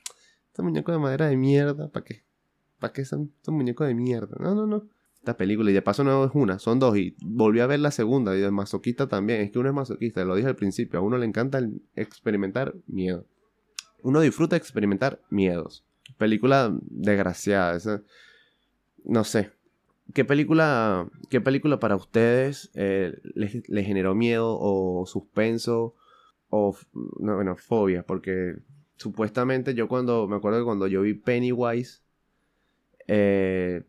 estos 0.47 0.63
muñecos 0.63 0.93
de 0.93 0.99
madera 0.99 1.27
de 1.27 1.38
mierda, 1.38 1.89
¿para 1.89 2.03
qué? 2.03 2.23
¿Para 2.79 2.93
qué 2.93 3.05
son 3.05 3.31
estos 3.38 3.53
muñecos 3.53 3.88
de 3.88 3.93
mierda? 3.93 4.38
No, 4.39 4.55
no, 4.55 4.65
no. 4.65 4.88
Esta 5.17 5.38
película, 5.38 5.71
y 5.71 5.73
de 5.73 5.81
paso 5.81 6.03
no 6.03 6.25
es 6.25 6.31
una, 6.34 6.60
son 6.60 6.79
dos. 6.79 6.97
Y 6.97 7.15
volví 7.21 7.60
a 7.60 7.67
ver 7.67 7.79
la 7.79 7.91
segunda, 7.91 8.36
y 8.36 8.39
de 8.39 8.51
masoquista 8.51 9.08
también. 9.08 9.41
Es 9.41 9.51
que 9.51 9.60
uno 9.60 9.69
es 9.69 9.75
masoquista, 9.75 10.23
lo 10.23 10.36
dije 10.36 10.47
al 10.47 10.55
principio. 10.55 10.99
A 10.99 11.01
uno 11.01 11.17
le 11.17 11.25
encanta 11.25 11.60
experimentar 11.95 12.75
miedo. 12.88 13.25
Uno 14.01 14.21
disfruta 14.21 14.55
experimentar 14.55 15.19
miedos. 15.29 15.84
Película 16.17 16.77
desgraciada. 16.81 17.75
Esa, 17.75 18.03
no 19.03 19.23
sé, 19.23 19.51
¿Qué 20.13 20.23
película, 20.23 21.10
qué 21.29 21.41
película 21.41 21.79
para 21.79 21.95
ustedes 21.95 22.69
eh, 22.75 23.17
les, 23.34 23.63
generó 23.67 24.13
miedo 24.13 24.58
o 24.60 25.05
suspenso 25.08 25.95
o, 26.49 26.75
no, 27.19 27.36
bueno, 27.36 27.55
fobia? 27.55 28.03
Porque 28.05 28.55
supuestamente 28.95 29.73
yo 29.73 29.88
cuando, 29.88 30.27
me 30.27 30.36
acuerdo 30.36 30.60
que 30.60 30.65
cuando 30.65 30.88
yo 30.88 31.01
vi 31.01 31.13
Pennywise, 31.13 32.01
eh, 33.08 33.84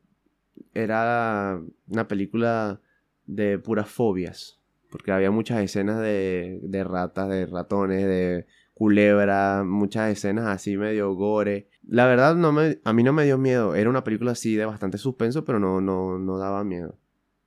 era 0.75 1.61
una 1.89 2.09
película 2.09 2.81
de 3.27 3.59
puras 3.59 3.89
fobias, 3.89 4.61
porque 4.91 5.13
había 5.13 5.31
muchas 5.31 5.63
escenas 5.63 6.01
de, 6.01 6.61
de 6.63 6.85
ratas, 6.85 7.29
de 7.29 7.47
ratones, 7.47 8.05
de 8.05 8.47
culebra, 8.75 9.65
muchas 9.65 10.11
escenas 10.11 10.47
así 10.47 10.77
medio 10.77 11.15
gore. 11.15 11.69
La 11.89 12.07
verdad 12.07 12.35
no 12.35 12.53
me, 12.53 12.79
a 12.85 12.93
mí 12.93 13.03
no 13.03 13.13
me 13.13 13.25
dio 13.25 13.39
miedo, 13.39 13.75
era 13.75 13.89
una 13.89 14.05
película 14.05 14.33
así 14.33 14.55
de 14.55 14.67
bastante 14.67 14.99
suspenso, 14.99 15.45
pero 15.45 15.59
no, 15.59 15.81
no, 15.81 16.19
no 16.19 16.39
daba 16.39 16.63
miedo. 16.63 16.99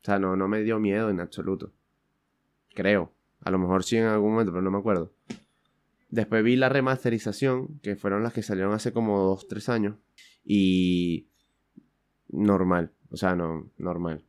O 0.02 0.06
sea, 0.06 0.18
no, 0.18 0.36
no 0.36 0.48
me 0.48 0.64
dio 0.64 0.80
miedo 0.80 1.10
en 1.10 1.20
absoluto. 1.20 1.72
Creo. 2.74 3.12
A 3.42 3.52
lo 3.52 3.60
mejor 3.60 3.84
sí 3.84 3.98
en 3.98 4.06
algún 4.06 4.32
momento, 4.32 4.52
pero 4.52 4.62
no 4.62 4.72
me 4.72 4.78
acuerdo. 4.78 5.12
Después 6.10 6.44
vi 6.44 6.56
la 6.56 6.70
remasterización, 6.70 7.80
que 7.82 7.96
fueron 7.96 8.24
las 8.24 8.34
que 8.34 8.42
salieron 8.42 8.74
hace 8.74 8.92
como 8.92 9.20
2, 9.20 9.48
3 9.48 9.70
años. 9.70 9.96
Y 10.44 11.28
normal. 12.30 12.92
O 13.12 13.18
sea, 13.18 13.36
no, 13.36 13.70
normal. 13.78 14.24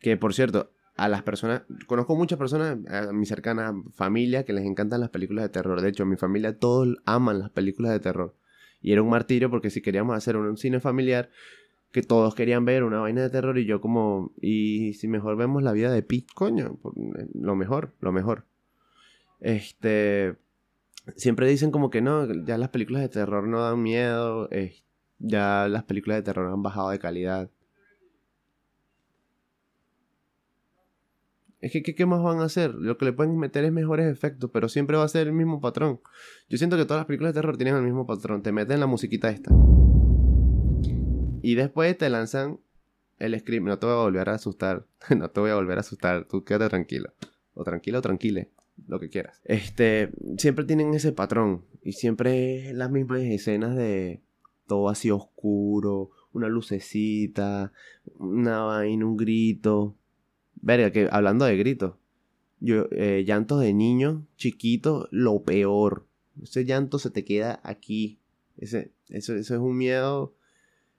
Que 0.00 0.16
por 0.16 0.34
cierto, 0.34 0.70
a 0.96 1.08
las 1.08 1.22
personas, 1.22 1.62
conozco 1.86 2.16
muchas 2.16 2.38
personas, 2.38 2.78
a 2.88 3.12
mi 3.12 3.26
cercana 3.26 3.74
familia, 3.94 4.44
que 4.44 4.52
les 4.52 4.64
encantan 4.64 5.00
las 5.00 5.10
películas 5.10 5.44
de 5.44 5.48
terror. 5.50 5.80
De 5.80 5.88
hecho, 5.88 6.04
mi 6.06 6.16
familia 6.16 6.58
todos 6.58 6.96
aman 7.04 7.38
las 7.38 7.50
películas 7.50 7.92
de 7.92 8.00
terror. 8.00 8.34
Y 8.80 8.92
era 8.92 9.02
un 9.02 9.10
martirio 9.10 9.50
porque 9.50 9.70
si 9.70 9.80
queríamos 9.80 10.16
hacer 10.16 10.36
un 10.36 10.56
cine 10.56 10.80
familiar, 10.80 11.30
que 11.92 12.02
todos 12.02 12.34
querían 12.34 12.64
ver 12.64 12.84
una 12.84 13.00
vaina 13.00 13.22
de 13.22 13.30
terror 13.30 13.58
y 13.58 13.64
yo 13.64 13.80
como, 13.80 14.32
y 14.40 14.94
si 14.94 15.08
mejor 15.08 15.36
vemos 15.36 15.62
la 15.62 15.72
vida 15.72 15.90
de 15.92 16.02
Pete, 16.02 16.26
coño, 16.34 16.78
eh, 17.16 17.28
lo 17.34 17.56
mejor, 17.56 17.94
lo 18.00 18.12
mejor. 18.12 18.44
Este, 19.40 20.36
siempre 21.16 21.48
dicen 21.48 21.70
como 21.70 21.90
que 21.90 22.00
no, 22.00 22.26
ya 22.44 22.58
las 22.58 22.70
películas 22.70 23.02
de 23.02 23.08
terror 23.08 23.46
no 23.46 23.62
dan 23.62 23.82
miedo, 23.82 24.48
ya 25.18 25.68
las 25.68 25.84
películas 25.84 26.18
de 26.18 26.22
terror 26.22 26.52
han 26.52 26.62
bajado 26.62 26.90
de 26.90 26.98
calidad. 26.98 27.50
Es 31.60 31.72
que, 31.72 31.82
¿qué, 31.82 32.06
más 32.06 32.22
van 32.22 32.38
a 32.38 32.44
hacer? 32.44 32.72
Lo 32.74 32.96
que 32.98 33.04
le 33.04 33.12
pueden 33.12 33.36
meter 33.36 33.64
es 33.64 33.72
mejores 33.72 34.06
efectos, 34.12 34.48
pero 34.52 34.68
siempre 34.68 34.96
va 34.96 35.02
a 35.02 35.08
ser 35.08 35.26
el 35.26 35.32
mismo 35.32 35.60
patrón. 35.60 36.00
Yo 36.48 36.56
siento 36.56 36.76
que 36.76 36.84
todas 36.84 37.00
las 37.00 37.06
películas 37.06 37.34
de 37.34 37.40
terror 37.40 37.56
tienen 37.56 37.74
el 37.74 37.82
mismo 37.82 38.06
patrón. 38.06 38.42
Te 38.42 38.52
meten 38.52 38.78
la 38.78 38.86
musiquita 38.86 39.28
esta. 39.28 39.50
Y 41.42 41.56
después 41.56 41.98
te 41.98 42.08
lanzan 42.10 42.60
el 43.18 43.38
script. 43.40 43.66
No 43.66 43.76
te 43.76 43.86
voy 43.86 43.96
a 43.96 43.98
volver 43.98 44.28
a 44.28 44.34
asustar. 44.34 44.86
no 45.16 45.30
te 45.30 45.40
voy 45.40 45.50
a 45.50 45.56
volver 45.56 45.78
a 45.78 45.80
asustar. 45.80 46.26
Tú 46.26 46.44
quédate 46.44 46.68
tranquilo. 46.68 47.12
O 47.54 47.64
tranquilo 47.64 47.98
o 47.98 48.02
tranquile. 48.02 48.52
Lo 48.86 49.00
que 49.00 49.08
quieras. 49.08 49.40
Este. 49.44 50.10
Siempre 50.36 50.64
tienen 50.64 50.94
ese 50.94 51.12
patrón. 51.12 51.64
Y 51.82 51.92
siempre 51.92 52.72
las 52.74 52.90
mismas 52.90 53.22
escenas 53.22 53.76
de 53.76 54.22
todo 54.66 54.88
así 54.88 55.10
oscuro. 55.10 56.10
Una 56.32 56.48
lucecita. 56.48 57.72
Una 58.18 58.60
vaina, 58.60 59.06
un 59.06 59.16
grito. 59.16 59.96
Verga, 60.60 60.90
que 60.90 61.08
hablando 61.10 61.44
de 61.44 61.56
gritos. 61.56 61.94
Yo, 62.60 62.86
eh, 62.90 63.24
llantos 63.26 63.60
de 63.60 63.72
niños 63.72 64.22
chiquitos, 64.36 65.08
lo 65.10 65.42
peor. 65.42 66.06
Ese 66.42 66.64
llanto 66.64 66.98
se 66.98 67.10
te 67.10 67.24
queda 67.24 67.60
aquí. 67.62 68.18
Ese, 68.56 68.92
eso, 69.08 69.34
eso 69.34 69.54
es 69.54 69.60
un 69.60 69.76
miedo. 69.76 70.34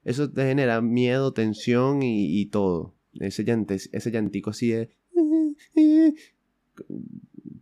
Eso 0.03 0.31
te 0.31 0.43
genera 0.43 0.81
miedo, 0.81 1.33
tensión 1.33 2.01
y, 2.01 2.45
todo. 2.47 2.95
Ese, 3.19 3.45
ese 3.91 4.11
llantico 4.11 4.51
así 4.51 4.69
de... 4.69 4.89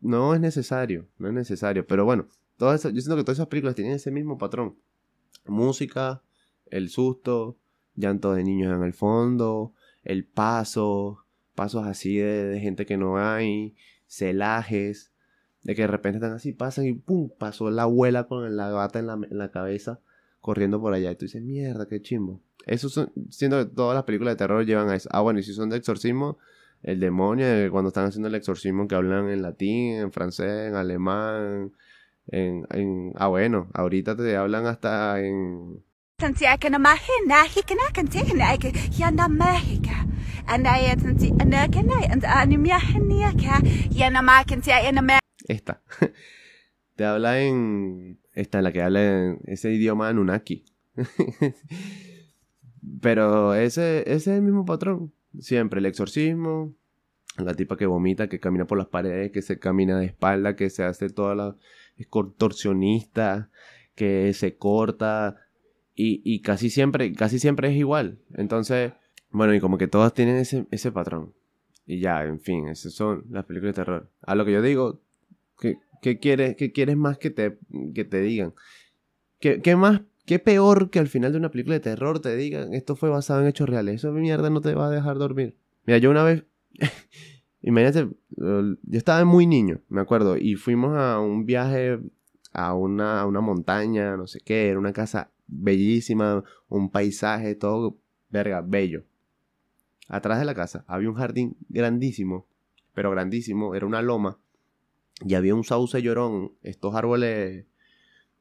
No 0.01 0.33
es 0.33 0.41
necesario, 0.41 1.07
no 1.17 1.27
es 1.27 1.33
necesario. 1.33 1.85
Pero 1.85 2.05
bueno, 2.05 2.27
todo 2.57 2.73
eso, 2.73 2.89
yo 2.89 3.01
siento 3.01 3.15
que 3.15 3.23
todas 3.23 3.37
esas 3.37 3.47
películas 3.47 3.75
tienen 3.75 3.93
ese 3.93 4.11
mismo 4.11 4.37
patrón. 4.37 4.75
Música, 5.45 6.21
el 6.65 6.89
susto, 6.89 7.57
llanto 7.95 8.33
de 8.33 8.43
niños 8.43 8.75
en 8.75 8.83
el 8.83 8.93
fondo, 8.93 9.73
el 10.03 10.25
paso, 10.25 11.25
pasos 11.55 11.85
así 11.85 12.17
de, 12.17 12.59
gente 12.59 12.85
que 12.85 12.97
no 12.97 13.17
hay, 13.17 13.75
celajes, 14.07 15.11
de 15.63 15.75
que 15.75 15.81
de 15.81 15.87
repente 15.87 16.17
están 16.17 16.33
así, 16.33 16.53
pasan 16.53 16.85
y 16.85 16.93
pum, 16.93 17.29
pasó 17.37 17.69
la 17.69 17.83
abuela 17.83 18.27
con 18.27 18.55
la 18.55 18.69
gata 18.69 18.99
en 18.99 19.07
la, 19.37 19.51
cabeza 19.51 19.99
corriendo 20.39 20.79
por 20.79 20.93
allá. 20.93 21.11
Y 21.11 21.15
tú 21.15 21.25
dices, 21.25 21.41
mierda, 21.41 21.87
qué 21.87 22.01
chimbo. 22.01 22.41
Eso 22.65 22.89
son, 22.89 23.11
siento 23.29 23.57
que 23.57 23.73
todas 23.73 23.95
las 23.95 24.03
películas 24.03 24.33
de 24.33 24.37
terror 24.37 24.65
llevan 24.65 24.89
a 24.89 24.95
eso. 24.95 25.09
Ah, 25.11 25.21
bueno, 25.21 25.39
y 25.39 25.43
si 25.43 25.53
son 25.53 25.69
de 25.69 25.77
exorcismo, 25.77 26.37
el 26.83 26.99
demonio, 26.99 27.45
cuando 27.71 27.89
están 27.89 28.05
haciendo 28.05 28.27
el 28.27 28.35
exorcismo 28.35 28.87
que 28.87 28.95
hablan 28.95 29.29
en 29.29 29.41
latín, 29.41 29.95
en 29.95 30.11
francés, 30.11 30.69
en 30.69 30.75
alemán, 30.75 31.73
en, 32.27 32.65
en 32.71 33.13
ah, 33.15 33.27
bueno, 33.27 33.69
ahorita 33.73 34.15
te 34.15 34.35
hablan 34.35 34.65
hasta 34.65 35.19
en 35.21 35.83
esta. 45.47 45.81
Te 46.95 47.05
habla 47.05 47.41
en. 47.41 48.19
Esta, 48.33 48.61
la 48.61 48.71
que 48.71 48.81
habla 48.81 49.03
en 49.03 49.39
ese 49.45 49.71
idioma 49.71 50.09
Anunnaki. 50.09 50.65
Pero 53.01 53.53
ese, 53.53 54.01
ese 54.01 54.15
es 54.15 54.27
el 54.27 54.41
mismo 54.41 54.65
patrón. 54.65 55.13
Siempre 55.39 55.79
el 55.79 55.85
exorcismo, 55.85 56.73
la 57.37 57.53
tipa 57.53 57.77
que 57.77 57.85
vomita, 57.85 58.27
que 58.27 58.39
camina 58.39 58.65
por 58.65 58.77
las 58.77 58.87
paredes, 58.87 59.31
que 59.31 59.41
se 59.41 59.59
camina 59.59 59.99
de 59.99 60.05
espalda, 60.07 60.55
que 60.55 60.69
se 60.69 60.83
hace 60.83 61.09
toda 61.09 61.35
la. 61.35 61.55
es 61.97 62.07
contorsionista, 62.07 63.49
que 63.95 64.33
se 64.33 64.57
corta. 64.57 65.37
Y, 65.95 66.21
y 66.23 66.41
casi 66.41 66.69
siempre, 66.69 67.11
casi 67.13 67.39
siempre 67.39 67.69
es 67.69 67.75
igual. 67.75 68.19
Entonces, 68.35 68.93
bueno, 69.31 69.53
y 69.53 69.59
como 69.59 69.77
que 69.77 69.87
todas 69.87 70.13
tienen 70.13 70.37
ese, 70.37 70.67
ese 70.71 70.91
patrón. 70.91 71.33
Y 71.85 71.99
ya, 71.99 72.23
en 72.23 72.39
fin, 72.39 72.67
esas 72.67 72.93
son 72.93 73.25
las 73.29 73.45
películas 73.45 73.75
de 73.75 73.81
terror. 73.83 74.09
A 74.21 74.35
lo 74.35 74.45
que 74.45 74.51
yo 74.51 74.61
digo, 74.61 75.01
¿qué, 75.59 75.79
qué 76.01 76.19
quieres, 76.19 76.55
qué 76.55 76.71
quieres 76.71 76.97
más 76.97 77.17
que 77.17 77.29
te, 77.29 77.57
que 77.93 78.03
te 78.03 78.21
digan? 78.21 78.53
¿Qué, 79.39 79.61
¿Qué, 79.61 79.75
más, 79.75 80.01
qué 80.27 80.39
peor 80.39 80.89
que 80.89 80.99
al 80.99 81.07
final 81.07 81.31
de 81.31 81.39
una 81.39 81.49
película 81.49 81.75
de 81.75 81.79
terror 81.79 82.19
te 82.19 82.35
digan 82.35 82.73
esto 82.73 82.97
fue 82.97 83.09
basado 83.09 83.41
en 83.41 83.47
hechos 83.47 83.67
reales? 83.67 83.95
Eso 83.95 84.11
mierda 84.11 84.49
no 84.49 84.61
te 84.61 84.75
va 84.75 84.87
a 84.87 84.91
dejar 84.91 85.17
dormir. 85.17 85.55
Mira, 85.85 85.97
yo 85.99 86.11
una 86.11 86.23
vez, 86.23 86.43
imagínate, 87.61 88.09
yo 88.35 88.75
estaba 88.91 89.23
muy 89.23 89.47
niño, 89.47 89.79
me 89.87 90.01
acuerdo, 90.01 90.37
y 90.37 90.55
fuimos 90.55 90.97
a 90.97 91.19
un 91.19 91.45
viaje 91.45 91.99
a 92.51 92.73
una, 92.73 93.21
a 93.21 93.25
una 93.25 93.39
montaña, 93.39 94.17
no 94.17 94.27
sé 94.27 94.41
qué, 94.41 94.67
era 94.69 94.77
una 94.77 94.91
casa 94.91 95.31
bellísima, 95.47 96.43
un 96.67 96.91
paisaje, 96.91 97.55
todo, 97.55 97.97
verga, 98.29 98.61
bello. 98.61 99.05
Atrás 100.09 100.39
de 100.39 100.45
la 100.45 100.55
casa 100.55 100.83
había 100.87 101.09
un 101.09 101.15
jardín 101.15 101.55
grandísimo, 101.69 102.47
pero 102.93 103.11
grandísimo, 103.11 103.75
era 103.75 103.85
una 103.85 104.01
loma, 104.01 104.39
y 105.25 105.35
había 105.35 105.55
un 105.55 105.63
sauce 105.63 106.01
llorón, 106.01 106.51
estos 106.63 106.95
árboles 106.95 107.65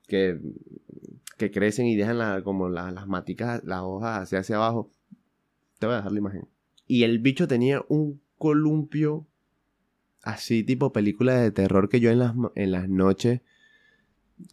que, 0.09 0.41
que 1.37 1.51
crecen 1.51 1.87
y 1.87 1.97
dejan 1.97 2.43
como 2.43 2.69
las 2.69 3.07
maticas, 3.07 3.63
las 3.65 3.81
hojas 3.83 4.23
hacia, 4.23 4.41
hacia 4.41 4.57
abajo. 4.57 4.91
Te 5.79 5.87
voy 5.87 5.95
a 5.95 5.99
dejar 5.99 6.13
la 6.13 6.19
imagen. 6.19 6.49
Y 6.87 7.03
el 7.03 7.19
bicho 7.19 7.47
tenía 7.49 7.85
un 7.89 8.21
columpio 8.39 9.27
así 10.23 10.65
tipo 10.65 10.93
película 10.93 11.35
de 11.35 11.51
terror 11.51 11.89
que 11.89 12.01
yo 12.01 12.11
en 12.11 12.19
las, 12.19 12.35
en 12.55 12.73
las 12.73 12.89
noches, 12.89 13.41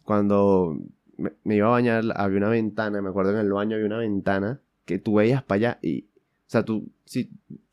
cuando 0.04 0.78
me, 1.16 1.32
me, 1.42 1.56
iba 1.56 1.66
a 1.66 1.70
bañar, 1.70 2.04
había 2.16 2.38
una 2.38 2.48
ventana, 2.48 3.02
me 3.02 3.08
acuerdo 3.08 3.32
en 3.32 3.38
el 3.38 3.52
baño 3.52 3.74
había 3.74 3.86
una 3.86 3.98
ventana 3.98 4.60
que 4.84 4.98
tú 4.98 5.14
veías 5.14 5.42
para 5.42 5.56
allá 5.56 5.78
y 5.82 6.06
o 6.46 6.50
sea, 6.50 6.64
tú, 6.64 6.88
si 7.04 7.30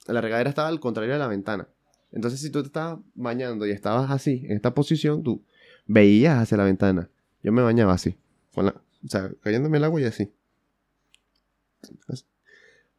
la 0.08 0.22
regadera 0.22 0.50
estaba 0.50 0.68
al 0.68 0.80
contrario 0.80 1.14
de 1.14 1.20
la 1.20 1.28
ventana. 1.28 1.68
Entonces, 2.12 2.42
si 2.42 2.50
tú 2.50 2.62
te 2.62 2.68
estabas 2.68 3.00
bañando 3.14 3.66
y 3.66 3.72
estabas 3.72 4.10
así, 4.12 4.44
en 4.46 4.54
esta 4.54 4.74
posición, 4.74 5.24
tú 5.24 5.44
veías 5.86 6.40
hacia 6.40 6.58
la 6.58 6.64
ventana. 6.64 7.10
Yo 7.44 7.52
me 7.52 7.62
bañaba 7.62 7.94
así, 7.94 8.16
con 8.54 8.66
la, 8.66 8.76
o 9.04 9.08
sea, 9.08 9.32
cayéndome 9.42 9.78
el 9.78 9.84
agua 9.84 10.02
y 10.02 10.06
así. 10.06 10.32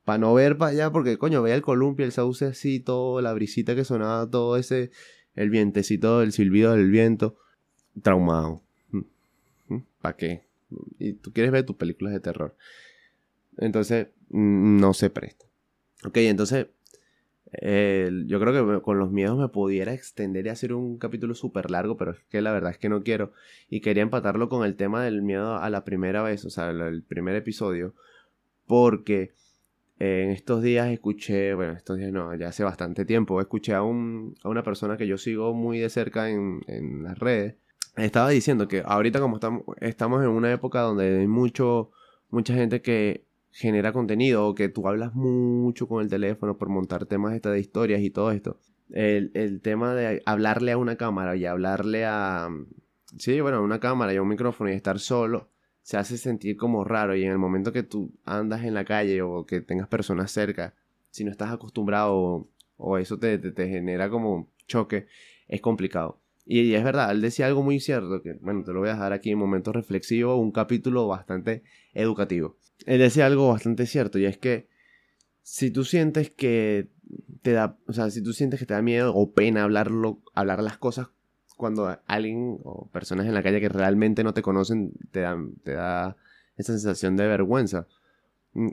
Para 0.04 0.18
no 0.18 0.34
ver 0.34 0.58
para 0.58 0.72
allá, 0.72 0.90
porque 0.90 1.16
coño, 1.16 1.42
veía 1.42 1.54
el 1.54 1.62
columpio, 1.62 2.04
el 2.04 2.12
sauce 2.12 2.46
así, 2.46 2.84
la 2.86 3.32
brisita 3.32 3.74
que 3.74 3.84
sonaba, 3.84 4.28
todo 4.28 4.56
ese, 4.56 4.90
el 5.34 5.50
vientecito, 5.50 6.22
el 6.22 6.32
silbido 6.32 6.72
del 6.72 6.90
viento. 6.90 7.36
Traumado. 8.02 8.62
¿Mm? 8.90 9.00
¿Mm? 9.68 9.84
¿Para 10.00 10.16
qué? 10.16 10.44
Y 10.98 11.12
tú 11.12 11.32
quieres 11.32 11.52
ver 11.52 11.64
tus 11.64 11.76
películas 11.76 12.14
de 12.14 12.20
terror. 12.20 12.56
Entonces, 13.58 14.08
no 14.30 14.94
se 14.94 15.10
presta. 15.10 15.44
Ok, 16.04 16.16
entonces 16.16 16.66
yo 17.60 18.40
creo 18.40 18.76
que 18.76 18.82
con 18.82 18.98
los 18.98 19.10
miedos 19.10 19.38
me 19.38 19.48
pudiera 19.48 19.92
extender 19.92 20.46
y 20.46 20.48
hacer 20.48 20.72
un 20.72 20.98
capítulo 20.98 21.34
súper 21.34 21.70
largo, 21.70 21.96
pero 21.96 22.12
es 22.12 22.20
que 22.30 22.40
la 22.40 22.52
verdad 22.52 22.70
es 22.70 22.78
que 22.78 22.88
no 22.88 23.02
quiero. 23.02 23.32
Y 23.68 23.80
quería 23.80 24.02
empatarlo 24.02 24.48
con 24.48 24.64
el 24.64 24.76
tema 24.76 25.04
del 25.04 25.22
miedo 25.22 25.56
a 25.56 25.68
la 25.70 25.84
primera 25.84 26.22
vez, 26.22 26.44
o 26.44 26.50
sea, 26.50 26.70
el 26.70 27.02
primer 27.02 27.36
episodio, 27.36 27.94
porque 28.66 29.32
en 29.98 30.30
estos 30.30 30.62
días 30.62 30.90
escuché, 30.90 31.54
bueno, 31.54 31.74
estos 31.74 31.98
días 31.98 32.10
no, 32.10 32.34
ya 32.34 32.48
hace 32.48 32.64
bastante 32.64 33.04
tiempo, 33.04 33.40
escuché 33.40 33.74
a, 33.74 33.82
un, 33.82 34.34
a 34.42 34.48
una 34.48 34.62
persona 34.62 34.96
que 34.96 35.06
yo 35.06 35.18
sigo 35.18 35.54
muy 35.54 35.78
de 35.78 35.90
cerca 35.90 36.30
en, 36.30 36.62
en 36.66 37.04
las 37.04 37.18
redes. 37.18 37.56
Estaba 37.96 38.30
diciendo 38.30 38.66
que 38.66 38.82
ahorita 38.84 39.20
como 39.20 39.36
estamos, 39.36 39.62
estamos 39.80 40.22
en 40.22 40.30
una 40.30 40.50
época 40.50 40.80
donde 40.80 41.20
hay 41.20 41.26
mucho, 41.26 41.90
mucha 42.30 42.54
gente 42.54 42.80
que 42.80 43.26
genera 43.52 43.92
contenido 43.92 44.46
o 44.48 44.54
que 44.54 44.68
tú 44.68 44.88
hablas 44.88 45.14
mucho 45.14 45.86
con 45.86 46.02
el 46.02 46.08
teléfono 46.08 46.56
por 46.56 46.70
montar 46.70 47.06
temas 47.06 47.40
de 47.40 47.60
historias 47.60 48.00
y 48.00 48.10
todo 48.10 48.32
esto. 48.32 48.58
El, 48.90 49.60
tema 49.62 49.94
de 49.94 50.22
hablarle 50.26 50.72
a 50.72 50.78
una 50.78 50.96
cámara 50.96 51.36
y 51.36 51.46
hablarle 51.46 52.04
a... 52.04 52.48
Sí, 53.18 53.40
bueno, 53.40 53.58
a 53.58 53.60
una 53.60 53.78
cámara 53.78 54.12
y 54.12 54.16
a 54.16 54.22
un 54.22 54.28
micrófono 54.28 54.70
y 54.70 54.74
estar 54.74 54.98
solo 54.98 55.50
se 55.82 55.96
hace 55.96 56.16
sentir 56.16 56.56
como 56.56 56.84
raro 56.84 57.14
y 57.16 57.24
en 57.24 57.32
el 57.32 57.38
momento 57.38 57.72
que 57.72 57.82
tú 57.82 58.12
andas 58.24 58.64
en 58.64 58.74
la 58.74 58.84
calle 58.84 59.20
o 59.20 59.44
que 59.46 59.60
tengas 59.60 59.88
personas 59.88 60.30
cerca, 60.30 60.74
si 61.10 61.24
no 61.24 61.30
estás 61.30 61.50
acostumbrado 61.50 62.48
o, 62.76 62.98
eso 62.98 63.18
te, 63.18 63.38
te, 63.38 63.68
genera 63.68 64.08
como 64.08 64.48
choque, 64.66 65.06
es 65.48 65.60
complicado. 65.60 66.20
Y, 66.44 66.60
y, 66.60 66.74
es 66.74 66.84
verdad, 66.84 67.10
él 67.10 67.20
decía 67.20 67.46
algo 67.46 67.62
muy 67.62 67.80
cierto, 67.80 68.22
que 68.22 68.34
bueno, 68.34 68.62
te 68.64 68.72
lo 68.72 68.80
voy 68.80 68.90
a 68.90 68.92
dejar 68.92 69.12
aquí 69.12 69.30
en 69.30 69.38
momento 69.38 69.72
reflexivo, 69.72 70.36
un 70.36 70.52
capítulo 70.52 71.06
bastante 71.08 71.62
educativo 71.94 72.56
él 72.86 72.98
decía 72.98 73.26
algo 73.26 73.48
bastante 73.48 73.86
cierto 73.86 74.18
y 74.18 74.26
es 74.26 74.38
que 74.38 74.68
si 75.42 75.70
tú 75.70 75.84
sientes 75.84 76.30
que 76.30 76.88
te 77.42 77.52
da, 77.52 77.76
o 77.86 77.92
sea, 77.92 78.10
si 78.10 78.22
tú 78.22 78.32
sientes 78.32 78.60
que 78.60 78.66
te 78.66 78.74
da 78.74 78.82
miedo 78.82 79.14
o 79.14 79.32
pena 79.32 79.64
hablarlo, 79.64 80.20
hablar 80.34 80.62
las 80.62 80.78
cosas 80.78 81.08
cuando 81.56 81.98
alguien 82.06 82.58
o 82.64 82.88
personas 82.90 83.26
en 83.26 83.34
la 83.34 83.42
calle 83.42 83.60
que 83.60 83.68
realmente 83.68 84.24
no 84.24 84.34
te 84.34 84.42
conocen 84.42 84.92
te 85.10 85.20
dan, 85.20 85.54
te 85.62 85.72
da 85.72 86.16
esa 86.56 86.72
sensación 86.72 87.16
de 87.16 87.26
vergüenza. 87.26 87.86
Mm, 88.54 88.70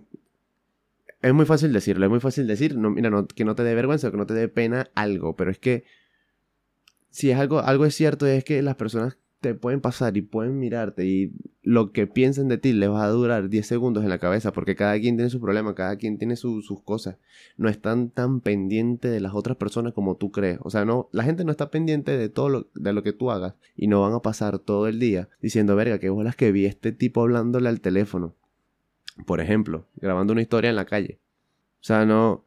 es 1.21 1.33
muy 1.33 1.45
fácil 1.45 1.73
decirlo, 1.73 2.05
es 2.05 2.09
muy 2.09 2.19
fácil 2.19 2.47
decir, 2.47 2.77
no, 2.77 2.89
mira, 2.89 3.09
no, 3.09 3.27
que 3.27 3.45
no 3.45 3.55
te 3.55 3.63
dé 3.63 3.75
vergüenza, 3.75 4.09
que 4.09 4.17
no 4.17 4.25
te 4.25 4.33
dé 4.33 4.47
pena 4.47 4.89
algo, 4.95 5.35
pero 5.35 5.51
es 5.51 5.59
que 5.59 5.83
si 7.09 7.31
es 7.31 7.37
algo, 7.37 7.59
algo 7.59 7.85
es 7.85 7.95
cierto 7.95 8.25
es 8.25 8.43
que 8.43 8.61
las 8.61 8.75
personas 8.75 9.17
te 9.41 9.53
pueden 9.53 9.81
pasar 9.81 10.15
y 10.17 10.21
pueden 10.21 10.59
mirarte 10.59 11.05
y 11.05 11.33
lo 11.69 11.91
que 11.91 12.07
piensen 12.07 12.47
de 12.47 12.57
ti 12.57 12.73
les 12.73 12.89
va 12.89 13.03
a 13.03 13.09
durar 13.09 13.47
10 13.47 13.63
segundos 13.63 14.03
en 14.03 14.09
la 14.09 14.17
cabeza 14.17 14.51
porque 14.51 14.75
cada 14.75 14.99
quien 14.99 15.17
tiene 15.17 15.29
su 15.29 15.39
problema, 15.39 15.75
cada 15.75 15.97
quien 15.97 16.17
tiene 16.17 16.35
sus 16.35 16.81
cosas. 16.83 17.17
No 17.57 17.69
están 17.69 18.09
tan 18.09 18.41
pendientes 18.41 19.11
de 19.11 19.19
las 19.19 19.35
otras 19.35 19.55
personas 19.55 19.93
como 19.93 20.17
tú 20.17 20.31
crees. 20.31 20.57
O 20.63 20.71
sea, 20.71 20.83
no, 20.83 21.09
la 21.11 21.23
gente 21.23 21.45
no 21.45 21.51
está 21.51 21.69
pendiente 21.69 22.17
de 22.17 22.27
todo 22.27 22.49
lo, 22.49 22.67
de 22.73 22.91
lo 22.91 23.03
que 23.03 23.13
tú 23.13 23.29
hagas 23.29 23.53
y 23.75 23.85
no 23.85 24.01
van 24.01 24.15
a 24.15 24.23
pasar 24.23 24.57
todo 24.57 24.87
el 24.87 24.97
día 24.97 25.29
diciendo, 25.43 25.75
verga, 25.75 25.99
qué 25.99 26.09
bolas 26.09 26.35
que 26.35 26.51
vi 26.51 26.65
este 26.65 26.91
tipo 26.91 27.21
hablándole 27.21 27.69
al 27.69 27.81
teléfono. 27.81 28.33
Por 29.27 29.39
ejemplo, 29.39 29.85
grabando 29.97 30.33
una 30.33 30.41
historia 30.41 30.71
en 30.71 30.75
la 30.75 30.85
calle. 30.85 31.19
O 31.81 31.83
sea, 31.83 32.03
no... 32.03 32.45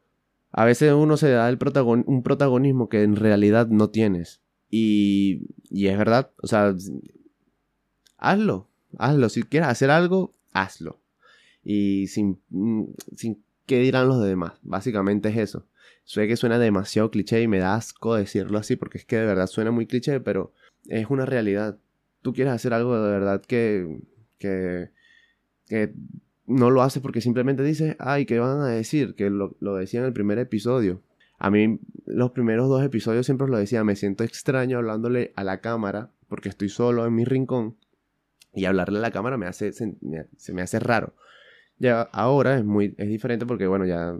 A 0.51 0.65
veces 0.65 0.91
uno 0.91 1.15
se 1.15 1.29
da 1.29 1.47
el 1.47 1.57
un 2.07 2.23
protagonismo 2.23 2.89
que 2.89 3.03
en 3.03 3.15
realidad 3.15 3.67
no 3.67 3.89
tienes. 3.89 4.41
Y, 4.69 5.47
y 5.69 5.87
es 5.87 5.97
verdad, 5.97 6.31
o 6.41 6.47
sea, 6.47 6.75
hazlo, 8.17 8.67
hazlo. 8.97 9.29
Si 9.29 9.43
quieres 9.43 9.69
hacer 9.69 9.89
algo, 9.89 10.31
hazlo. 10.53 10.99
Y 11.63 12.07
sin, 12.07 12.39
mm, 12.49 12.83
sin 13.15 13.43
qué 13.65 13.79
dirán 13.79 14.07
los 14.07 14.23
demás. 14.23 14.53
Básicamente 14.63 15.29
es 15.29 15.37
eso. 15.37 15.65
Sé 16.05 16.27
que 16.27 16.35
suena 16.35 16.59
demasiado 16.59 17.11
cliché 17.11 17.41
y 17.41 17.47
me 17.47 17.59
da 17.59 17.75
asco 17.75 18.15
decirlo 18.15 18.57
así 18.57 18.75
porque 18.75 18.97
es 18.97 19.05
que 19.05 19.17
de 19.17 19.25
verdad 19.25 19.47
suena 19.47 19.71
muy 19.71 19.85
cliché, 19.85 20.19
pero 20.19 20.51
es 20.87 21.09
una 21.09 21.25
realidad. 21.25 21.77
Tú 22.21 22.33
quieres 22.33 22.53
hacer 22.53 22.73
algo 22.73 23.01
de 23.01 23.09
verdad 23.09 23.41
que, 23.41 23.99
que, 24.37 24.89
que 25.67 25.93
no 26.45 26.71
lo 26.71 26.81
haces 26.81 27.01
porque 27.01 27.21
simplemente 27.21 27.63
dices, 27.63 27.95
ay, 27.99 28.25
¿qué 28.25 28.39
van 28.39 28.61
a 28.61 28.67
decir? 28.67 29.15
Que 29.15 29.29
lo, 29.29 29.55
lo 29.59 29.75
decía 29.75 30.01
en 30.01 30.07
el 30.07 30.13
primer 30.13 30.39
episodio. 30.39 31.01
A 31.39 31.49
mí 31.49 31.79
los 32.05 32.31
primeros 32.31 32.67
dos 32.69 32.83
episodios 32.83 33.25
siempre 33.25 33.45
os 33.45 33.51
lo 33.51 33.57
decía, 33.57 33.83
me 33.83 33.95
siento 33.95 34.23
extraño 34.23 34.77
hablándole 34.77 35.31
a 35.35 35.43
la 35.43 35.61
cámara 35.61 36.11
porque 36.27 36.49
estoy 36.49 36.69
solo 36.69 37.05
en 37.05 37.15
mi 37.15 37.25
rincón 37.25 37.75
y 38.53 38.65
hablarle 38.65 38.99
a 38.99 39.01
la 39.01 39.11
cámara 39.11 39.37
me 39.37 39.47
hace, 39.47 39.73
se, 39.73 39.95
me, 40.01 40.61
hace 40.61 40.79
raro. 40.79 41.13
Ya 41.79 42.01
ahora 42.01 42.57
es 42.57 42.63
muy 42.63 42.93
es 42.97 43.07
diferente 43.07 43.45
porque 43.45 43.67
bueno, 43.67 43.85
ya 43.85 44.15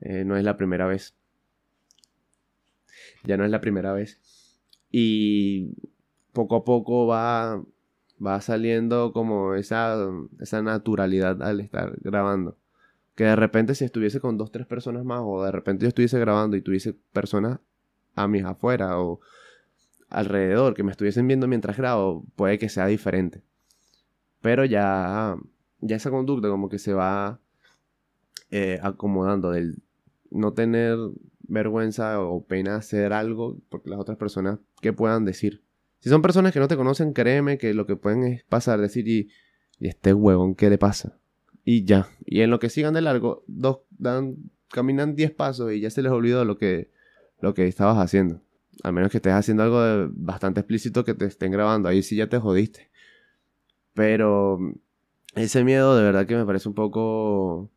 eh, 0.00 0.24
no 0.24 0.36
es 0.36 0.44
la 0.44 0.56
primera 0.56 0.86
vez. 0.86 1.14
Ya 3.24 3.36
no 3.36 3.44
es 3.44 3.50
la 3.50 3.60
primera 3.60 3.92
vez. 3.92 4.20
Y 4.90 5.72
poco 6.32 6.56
a 6.56 6.64
poco 6.64 7.06
va, 7.06 7.62
va 8.24 8.40
saliendo 8.40 9.12
como 9.12 9.54
esa, 9.54 9.96
esa 10.40 10.62
naturalidad 10.62 11.42
al 11.42 11.60
estar 11.60 11.94
grabando. 12.00 12.56
Que 13.16 13.24
de 13.24 13.36
repente 13.36 13.74
si 13.74 13.84
estuviese 13.84 14.20
con 14.20 14.38
dos, 14.38 14.52
tres 14.52 14.66
personas 14.66 15.04
más, 15.04 15.20
o 15.24 15.42
de 15.42 15.50
repente 15.50 15.82
yo 15.82 15.88
estuviese 15.88 16.20
grabando 16.20 16.56
y 16.56 16.62
tuviese 16.62 16.94
personas 17.12 17.58
a 18.14 18.28
mis 18.28 18.44
afuera 18.44 19.00
o 19.00 19.20
alrededor 20.08 20.74
que 20.74 20.82
me 20.82 20.90
estuviesen 20.90 21.26
viendo 21.26 21.46
mientras 21.46 21.76
grabo, 21.76 22.24
puede 22.36 22.58
que 22.58 22.68
sea 22.68 22.86
diferente. 22.86 23.42
Pero 24.40 24.64
ya, 24.64 25.36
ya 25.80 25.96
esa 25.96 26.10
conducta 26.10 26.48
como 26.48 26.68
que 26.68 26.78
se 26.78 26.92
va 26.92 27.40
eh, 28.50 28.78
acomodando 28.82 29.50
del 29.50 29.82
no 30.30 30.52
tener 30.52 30.96
vergüenza 31.40 32.20
o 32.20 32.44
pena 32.44 32.76
hacer 32.76 33.12
algo 33.12 33.58
porque 33.68 33.90
las 33.90 33.98
otras 33.98 34.18
personas 34.18 34.58
que 34.80 34.92
puedan 34.92 35.24
decir. 35.24 35.62
Si 36.00 36.08
son 36.08 36.22
personas 36.22 36.52
que 36.52 36.60
no 36.60 36.68
te 36.68 36.76
conocen, 36.76 37.12
créeme 37.12 37.58
que 37.58 37.74
lo 37.74 37.86
que 37.86 37.96
pueden 37.96 38.24
es 38.24 38.44
pasar, 38.44 38.80
decir 38.80 39.08
y, 39.08 39.30
y 39.80 39.88
este 39.88 40.14
huevón, 40.14 40.54
¿qué 40.54 40.70
le 40.70 40.78
pasa? 40.78 41.18
Y 41.64 41.84
ya. 41.84 42.08
Y 42.24 42.42
en 42.42 42.50
lo 42.50 42.60
que 42.60 42.70
sigan 42.70 42.94
de 42.94 43.00
largo, 43.00 43.44
dos 43.46 43.80
dan, 43.90 44.36
caminan 44.68 45.16
10 45.16 45.32
pasos 45.32 45.72
y 45.72 45.80
ya 45.80 45.90
se 45.90 46.02
les 46.02 46.12
olvidó 46.12 46.44
lo 46.44 46.56
que, 46.56 46.90
lo 47.40 47.54
que 47.54 47.66
estabas 47.66 47.98
haciendo. 47.98 48.40
A 48.82 48.92
menos 48.92 49.10
que 49.10 49.18
estés 49.18 49.32
haciendo 49.32 49.62
algo 49.62 50.10
bastante 50.14 50.60
explícito 50.60 51.04
que 51.04 51.14
te 51.14 51.26
estén 51.26 51.52
grabando. 51.52 51.88
Ahí 51.88 52.02
sí 52.02 52.16
ya 52.16 52.28
te 52.28 52.38
jodiste. 52.38 52.90
Pero 53.94 54.58
ese 55.34 55.64
miedo 55.64 55.96
de 55.96 56.04
verdad 56.04 56.26
que 56.26 56.36
me 56.36 56.44
parece 56.46 56.68
un 56.68 56.74
poco 56.74 57.70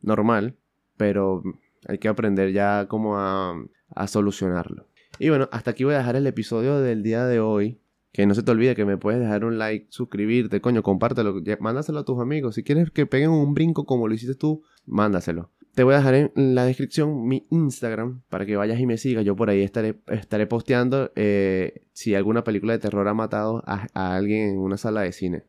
normal, 0.00 0.56
pero 0.96 1.42
hay 1.88 1.98
que 1.98 2.08
aprender 2.08 2.52
ya 2.52 2.86
como 2.88 3.18
a, 3.18 3.54
a 3.94 4.06
solucionarlo. 4.06 4.86
Y 5.18 5.28
bueno, 5.30 5.48
hasta 5.52 5.72
aquí 5.72 5.84
voy 5.84 5.94
a 5.94 5.98
dejar 5.98 6.16
el 6.16 6.26
episodio 6.26 6.80
del 6.80 7.02
día 7.02 7.26
de 7.26 7.40
hoy. 7.40 7.80
Que 8.12 8.24
no 8.24 8.34
se 8.34 8.42
te 8.42 8.50
olvide 8.50 8.74
que 8.74 8.86
me 8.86 8.96
puedes 8.96 9.20
dejar 9.20 9.44
un 9.44 9.58
like, 9.58 9.88
suscribirte, 9.90 10.62
coño, 10.62 10.82
compártelo, 10.82 11.42
mándaselo 11.60 11.98
a 11.98 12.04
tus 12.04 12.18
amigos. 12.18 12.54
Si 12.54 12.62
quieres 12.62 12.90
que 12.90 13.04
peguen 13.04 13.28
un 13.28 13.52
brinco 13.52 13.84
como 13.84 14.08
lo 14.08 14.14
hiciste 14.14 14.34
tú, 14.34 14.62
mándaselo. 14.86 15.50
Te 15.76 15.84
voy 15.84 15.92
a 15.92 15.98
dejar 15.98 16.14
en 16.14 16.54
la 16.54 16.64
descripción 16.64 17.28
mi 17.28 17.46
Instagram 17.50 18.22
para 18.30 18.46
que 18.46 18.56
vayas 18.56 18.80
y 18.80 18.86
me 18.86 18.96
sigas. 18.96 19.26
Yo 19.26 19.36
por 19.36 19.50
ahí 19.50 19.60
estaré, 19.60 20.00
estaré 20.06 20.46
posteando 20.46 21.12
eh, 21.16 21.82
si 21.92 22.14
alguna 22.14 22.44
película 22.44 22.72
de 22.72 22.78
terror 22.78 23.06
ha 23.06 23.12
matado 23.12 23.62
a, 23.66 23.86
alguien 23.92 24.48
en 24.48 24.58
una 24.58 24.78
sala 24.78 25.02
de 25.02 25.12
cine 25.12 25.44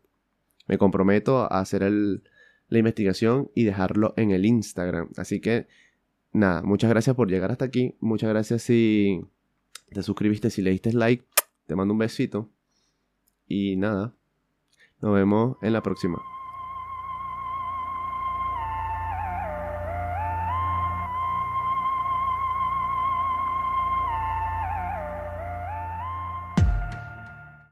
me 0.67 0.77
comprometo 0.77 1.49
a 1.49 1.61
hacer 1.61 1.81
la 1.89 2.77
investigación 2.77 3.51
y 3.55 3.63
dejarlo 3.63 4.13
en 4.17 4.31
el 4.31 4.45
Instagram. 4.45 5.11
Así 5.15 5.39
que, 5.39 5.67
nada, 6.33 6.61
muchas 6.61 6.89
gracias 6.89 7.15
por 7.15 7.29
llegar 7.29 7.51
hasta 7.51 7.63
aquí. 7.63 7.95
Muchas 8.01 8.29
gracias 8.29 8.63
si 8.63 9.21
te 9.93 10.03
suscribiste, 10.03 10.49
si 10.49 10.61
le 10.61 10.71
diste 10.71 10.91
like. 10.91 11.23
Te 11.67 11.75
mando 11.77 11.93
un 11.93 11.99
besito. 11.99 12.49
Y 13.47 13.77
nada, 13.77 14.13
nos 14.99 15.15
vemos 15.15 15.55
en 15.61 15.71
la 15.71 15.81
próxima. 15.81 16.17